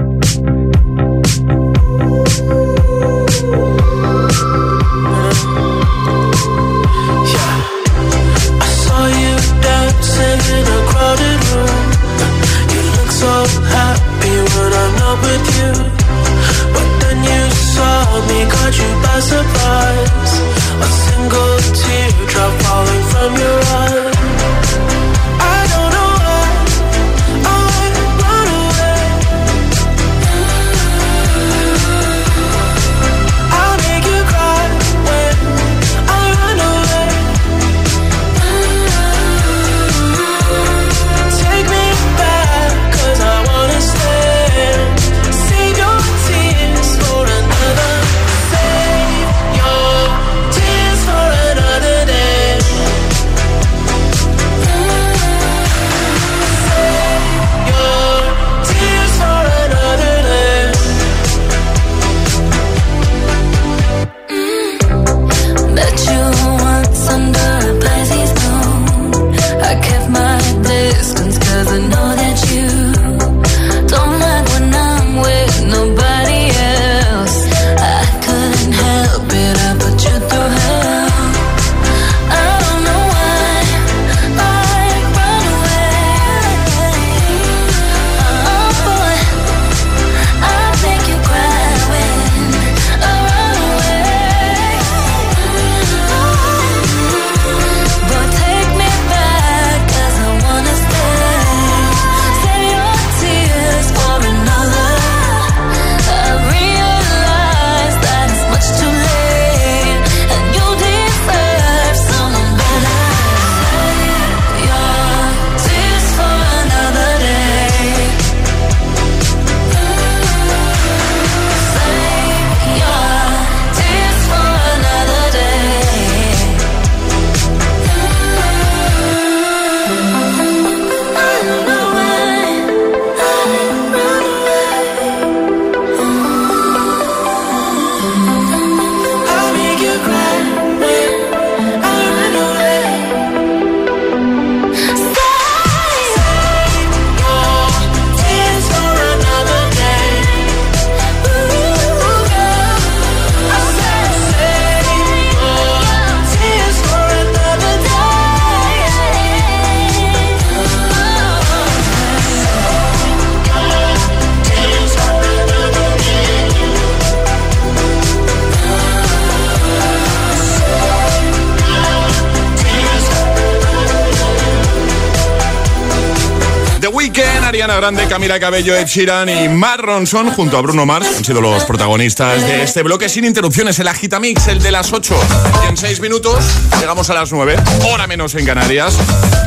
Grande, 177.89 178.07
Camila 178.07 178.39
Cabello, 178.39 178.77
Ed 178.77 178.87
Sheeran 178.87 179.31
y 179.31 179.49
Matt 179.49 179.81
Ronson 179.81 180.31
junto 180.33 180.59
a 180.59 180.61
Bruno 180.61 180.85
Mars 180.85 181.09
han 181.17 181.25
sido 181.25 181.41
los 181.41 181.65
protagonistas 181.65 182.43
de 182.43 182.63
este 182.63 182.83
bloque 182.83 183.09
sin 183.09 183.25
interrupciones, 183.25 183.79
el 183.79 183.89
Agitamix, 183.89 184.47
el 184.49 184.61
de 184.61 184.71
las 184.71 184.93
8. 184.93 185.19
Y 185.65 185.69
en 185.69 185.77
6 185.79 186.01
minutos 186.01 186.45
llegamos 186.79 187.09
a 187.09 187.15
las 187.15 187.33
9, 187.33 187.57
hora 187.91 188.07
menos 188.07 188.35
en 188.35 188.45
Canarias. 188.45 188.95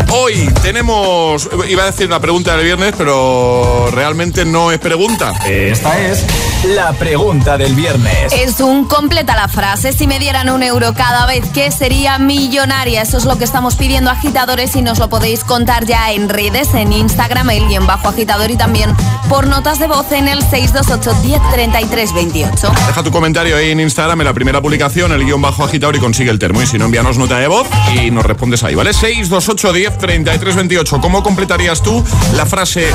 Hoy 0.09 0.49
tenemos, 0.63 1.47
iba 1.69 1.83
a 1.83 1.85
decir 1.85 2.07
una 2.07 2.19
pregunta 2.19 2.57
del 2.57 2.65
viernes, 2.65 2.95
pero 2.97 3.91
realmente 3.91 4.43
no 4.43 4.71
es 4.71 4.79
pregunta. 4.79 5.33
Esta 5.45 5.99
es 5.99 6.25
la 6.64 6.93
pregunta 6.93 7.57
del 7.57 7.74
viernes. 7.74 8.32
Es 8.34 8.59
un 8.59 8.86
completa 8.86 9.36
la 9.36 9.47
frase. 9.47 9.93
Si 9.93 10.05
me 10.05 10.20
dieran 10.20 10.49
un 10.49 10.62
euro 10.62 10.93
cada 10.93 11.26
vez, 11.26 11.43
¿qué 11.53 11.72
sería 11.72 12.20
millonaria? 12.20 13.01
Eso 13.01 13.18
es 13.18 13.26
lo 13.26 13.38
que 13.38 13.43
estamos 13.43 13.76
pidiendo 13.76 14.12
agitadores 14.12 14.76
y 14.76 14.82
nos 14.82 14.99
lo 14.99 15.09
podéis 15.09 15.43
contar 15.43 15.86
ya 15.86 16.12
en 16.12 16.30
redes, 16.30 16.74
en 16.74 16.93
Instagram, 16.93 17.49
el 17.49 17.68
guion 17.68 17.88
bajo 17.88 18.09
agitador 18.09 18.51
y 18.51 18.57
también 18.57 18.95
por 19.28 19.47
notas 19.47 19.80
de 19.80 19.88
voz 19.88 20.12
en 20.12 20.28
el 20.28 20.41
628 20.41 21.22
1033 21.24 22.14
28. 22.14 22.74
Deja 22.88 23.03
tu 23.03 23.12
comentario 23.12 23.55
ahí 23.55 23.72
en 23.72 23.80
Instagram 23.80 24.22
en 24.22 24.26
la 24.26 24.34
primera 24.34 24.62
publicación, 24.62 25.12
el 25.12 25.26
guion 25.26 25.41
bajo 25.41 25.64
agitador 25.64 25.95
y 25.95 25.99
consigue 25.99 26.30
el 26.30 26.38
termo. 26.38 26.62
Y 26.62 26.68
si 26.68 26.78
no, 26.78 26.86
envíanos 26.86 27.18
nota 27.18 27.39
de 27.39 27.47
voz 27.47 27.68
y 27.95 28.12
nos 28.12 28.26
respondes 28.26 28.64
ahí, 28.64 28.76
¿vale? 28.76 28.93
628 28.93 29.74
10 29.74 29.97
33 29.97 30.55
28. 30.55 31.01
¿Cómo 31.01 31.24
completarías 31.24 31.82
tú 31.82 32.03
la 32.36 32.45
frase 32.45 32.88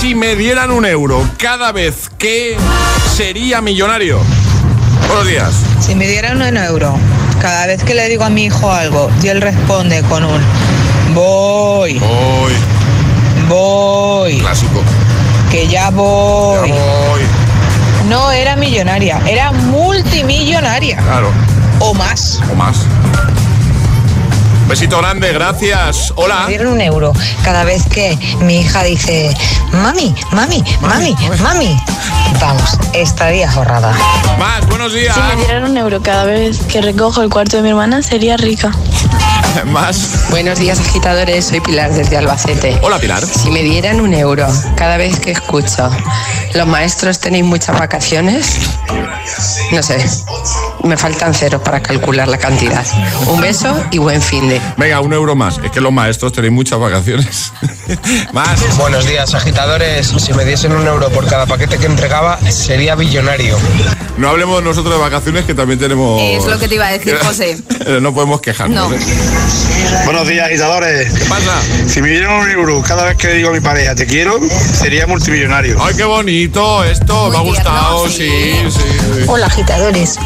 si 0.00 0.14
me 0.14 0.36
dieran 0.36 0.70
un 0.70 0.86
euro 0.86 1.28
cada 1.38 1.72
vez 1.72 2.10
que 2.16 2.56
sería 3.20 3.60
millonario? 3.60 4.18
Buenos 5.06 5.26
días. 5.26 5.54
Si 5.78 5.94
me 5.94 6.08
dieran 6.08 6.40
un 6.40 6.56
euro 6.56 6.98
cada 7.38 7.66
vez 7.66 7.84
que 7.84 7.94
le 7.94 8.08
digo 8.08 8.24
a 8.24 8.30
mi 8.30 8.44
hijo 8.44 8.72
algo 8.72 9.10
y 9.22 9.28
él 9.28 9.42
responde 9.42 10.02
con 10.04 10.24
un 10.24 10.40
voy, 11.12 11.98
voy, 11.98 12.52
voy, 13.46 14.38
clásico, 14.38 14.82
que 15.50 15.68
ya 15.68 15.90
voy. 15.90 16.70
Ya 16.70 16.74
voy. 16.74 17.20
No 18.08 18.32
era 18.32 18.56
millonaria, 18.56 19.20
era 19.28 19.52
multimillonaria. 19.52 20.96
Claro. 20.96 21.30
O 21.80 21.92
más. 21.92 22.40
O 22.50 22.54
más. 22.54 22.86
Besito 24.70 24.98
grande, 24.98 25.32
gracias. 25.32 26.12
Hola. 26.14 26.42
Me 26.42 26.50
dieron 26.50 26.74
un 26.74 26.80
euro 26.80 27.12
cada 27.42 27.64
vez 27.64 27.82
que 27.88 28.16
mi 28.42 28.60
hija 28.60 28.84
dice, 28.84 29.36
mami, 29.72 30.14
mami, 30.30 30.62
mami, 30.80 31.16
mami. 31.42 31.76
Vamos, 32.40 32.78
estaría 32.94 33.50
forrada. 33.50 33.92
Más, 34.38 34.64
buenos 34.68 34.94
días. 34.94 35.12
Si 35.16 35.20
me 35.22 35.42
dieran 35.42 35.64
un 35.64 35.76
euro 35.76 36.00
cada 36.00 36.24
vez 36.24 36.60
que 36.66 36.80
recojo 36.82 37.20
el 37.22 37.30
cuarto 37.30 37.56
de 37.56 37.64
mi 37.64 37.70
hermana, 37.70 38.00
sería 38.00 38.36
rica. 38.36 38.70
Más. 39.66 40.30
Buenos 40.30 40.60
días, 40.60 40.78
agitadores. 40.78 41.46
Soy 41.46 41.60
Pilar 41.60 41.92
desde 41.92 42.16
Albacete. 42.16 42.78
Hola, 42.80 43.00
Pilar. 43.00 43.26
Si 43.26 43.50
me 43.50 43.64
dieran 43.64 44.00
un 44.00 44.14
euro 44.14 44.46
cada 44.76 44.96
vez 44.98 45.18
que 45.18 45.32
escucho, 45.32 45.90
¿los 46.54 46.66
maestros 46.68 47.18
tenéis 47.18 47.44
muchas 47.44 47.76
vacaciones? 47.76 48.60
No 49.72 49.82
sé. 49.82 50.04
me 50.84 50.96
faltan 50.96 51.34
ceros 51.34 51.62
para 51.62 51.80
calcular 51.80 52.28
la 52.28 52.38
cantidad. 52.38 52.84
Un 53.26 53.40
beso 53.40 53.74
y 53.90 53.98
buen 53.98 54.20
fin 54.20 54.48
de. 54.48 54.60
Venga, 54.76 55.00
un 55.00 55.12
euro 55.12 55.34
más. 55.36 55.58
Es 55.62 55.70
que 55.70 55.80
los 55.80 55.92
maestros 55.92 56.32
tenéis 56.32 56.52
muchas 56.52 56.78
vacaciones. 56.78 57.52
más. 58.32 58.76
Buenos 58.78 59.06
días, 59.06 59.34
agitadores. 59.34 60.08
Si 60.08 60.32
me 60.32 60.44
diesen 60.44 60.72
un 60.72 60.86
euro 60.86 61.08
por 61.10 61.26
cada 61.26 61.46
paquete 61.46 61.78
que 61.78 61.86
entregaba, 61.86 62.38
sería 62.50 62.94
billonario. 62.94 63.56
No 64.16 64.28
hablemos 64.28 64.62
nosotros 64.62 64.94
de 64.94 65.00
vacaciones 65.00 65.44
que 65.44 65.54
también 65.54 65.78
tenemos. 65.78 66.20
Es 66.20 66.44
lo 66.44 66.58
que 66.58 66.68
te 66.68 66.74
iba 66.74 66.86
a 66.86 66.92
decir, 66.92 67.16
José. 67.22 67.56
no 68.00 68.12
podemos 68.12 68.40
quejarnos. 68.40 68.90
No. 68.90 68.94
¿eh? 68.94 69.00
Buenos 70.04 70.28
días, 70.28 70.46
agitadores. 70.46 71.12
¿Qué 71.12 71.24
pasa? 71.24 71.60
Si 71.86 72.02
me 72.02 72.10
dieran 72.10 72.32
un 72.32 72.50
euro 72.50 72.82
cada 72.82 73.04
vez 73.04 73.16
que 73.16 73.28
le 73.28 73.34
digo 73.34 73.50
a 73.50 73.52
mi 73.52 73.60
pareja 73.60 73.94
te 73.94 74.06
quiero, 74.06 74.38
sería 74.48 75.06
multimillonario. 75.06 75.78
Ay, 75.82 75.94
qué 75.96 76.04
bonito 76.04 76.84
esto. 76.84 77.30
me 77.30 77.36
ha 77.38 77.40
gustado, 77.40 78.08
sí, 78.08 78.28
sí. 78.68 78.70
sí. 78.70 79.19
Hola 79.28 79.46
agitadores. 79.46 80.16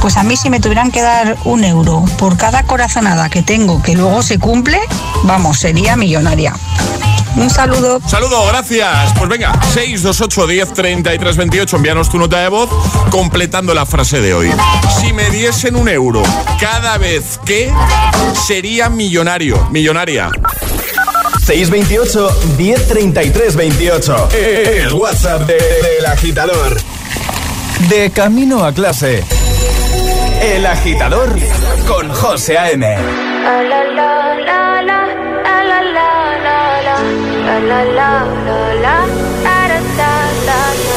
Pues 0.00 0.16
a 0.16 0.22
mí 0.22 0.36
si 0.36 0.50
me 0.50 0.60
tuvieran 0.60 0.90
que 0.90 1.02
dar 1.02 1.36
un 1.44 1.64
euro 1.64 2.04
por 2.18 2.36
cada 2.36 2.62
corazonada 2.64 3.28
que 3.28 3.42
tengo 3.42 3.82
que 3.82 3.94
luego 3.94 4.22
se 4.22 4.38
cumple, 4.38 4.78
vamos, 5.24 5.58
sería 5.58 5.96
millonaria. 5.96 6.54
Un 7.36 7.48
saludo. 7.48 8.00
Saludo, 8.06 8.44
gracias. 8.46 9.12
Pues 9.16 9.28
venga, 9.28 9.52
628 9.72 10.46
10 10.48 10.72
33 10.72 11.36
28. 11.36 11.76
Envíanos 11.76 12.08
tu 12.10 12.18
nota 12.18 12.38
de 12.40 12.48
voz 12.48 12.68
completando 13.10 13.72
la 13.72 13.86
frase 13.86 14.20
de 14.20 14.34
hoy. 14.34 14.50
Si 15.00 15.12
me 15.12 15.30
diesen 15.30 15.76
un 15.76 15.88
euro 15.88 16.22
cada 16.60 16.98
vez 16.98 17.38
que 17.44 17.72
sería 18.46 18.88
millonario, 18.88 19.68
millonaria. 19.70 20.28
628 21.46 22.28
1033 22.58 23.56
28. 23.56 24.28
El 24.32 24.92
WhatsApp 24.94 25.42
de- 25.46 25.54
del 25.54 26.06
agitador. 26.06 26.80
De 27.88 28.10
camino 28.10 28.64
a 28.64 28.72
clase. 28.72 29.24
El 30.42 30.66
agitador 30.66 31.34
con 31.88 32.08
José 32.10 32.58
A.M. 32.58 32.86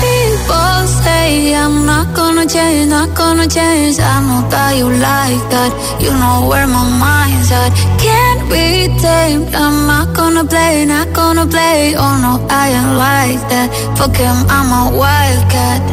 People 0.02 0.88
say 1.04 1.56
I'm 1.56 1.86
not 1.86 2.14
gonna 2.16 2.46
change, 2.46 2.90
not 2.90 3.16
gonna 3.16 3.48
change. 3.48 4.00
I 4.00 4.22
know 4.28 4.50
that 4.50 4.76
you 4.78 4.90
like 4.90 5.44
that. 5.50 5.72
You 6.00 6.12
know 6.12 6.48
where 6.50 6.68
my 6.68 6.84
mind's 7.00 7.52
at. 7.52 7.72
Can't 7.98 8.50
be 8.50 8.88
tamed. 9.02 9.56
I'm 9.56 9.88
not 9.88 10.16
gonna 10.16 10.44
play, 10.46 10.86
not 10.86 11.12
gonna 11.14 11.48
play. 11.48 11.96
Oh 11.98 12.16
no, 12.22 12.46
I 12.50 12.70
ain't 12.70 12.98
like 12.98 13.42
that. 13.50 13.70
Fuck 13.98 14.18
him, 14.18 14.38
I'm 14.50 14.70
a 14.72 14.98
wildcat. 14.98 15.93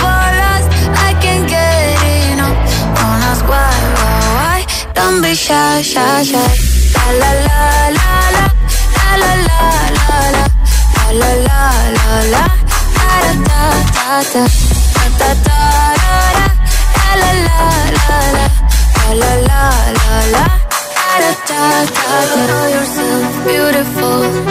Don't 4.93 5.21
be 5.21 5.33
shy, 5.33 5.81
shy, 5.81 6.23
shy. 6.23 6.51
La 6.93 7.05
la 7.21 7.31
la 7.47 7.61
la 7.97 8.11
la, 8.35 8.45
la 9.03 9.31
la 9.31 9.33
la 9.47 9.61
la 9.97 10.19
la, 10.35 10.45
la 11.19 11.31
la 11.47 11.61
la 11.97 12.07
la. 12.33 12.43
Da 12.97 13.09
da 13.21 13.63
da 13.91 14.21
da, 14.33 14.43
da 14.95 15.05
da 15.19 15.29
da 15.29 15.29
da 15.31 15.69
da, 16.01 16.15
la 17.21 17.31
la 17.31 17.47
la 17.47 17.61
la 17.97 18.17
la, 18.35 18.47
la 19.21 19.31
la 19.49 19.63
la 19.99 20.15
la. 20.33 20.45
Da 21.19 21.31
da 21.47 21.49
da 21.49 21.61
da. 21.93 22.41
Know 22.47 22.65
yourself 22.75 23.25
beautiful. 23.45 24.50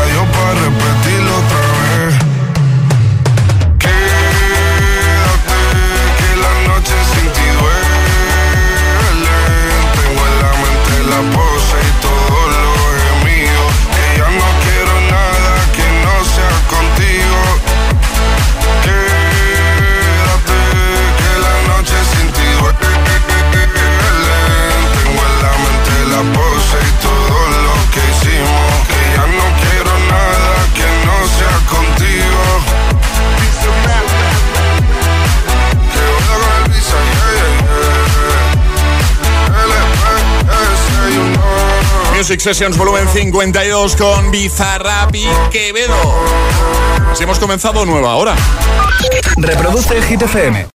Music 42.21 42.39
Sessions 42.39 42.77
volumen 42.77 43.07
52 43.07 43.95
con 43.95 44.29
Bizarrap 44.29 45.15
y 45.15 45.25
Quevedo. 45.49 45.95
Así 47.11 47.23
hemos 47.23 47.39
comenzado 47.39 47.83
nueva 47.83 48.13
hora. 48.13 48.35
Reproduce 49.37 49.97
el. 49.97 50.67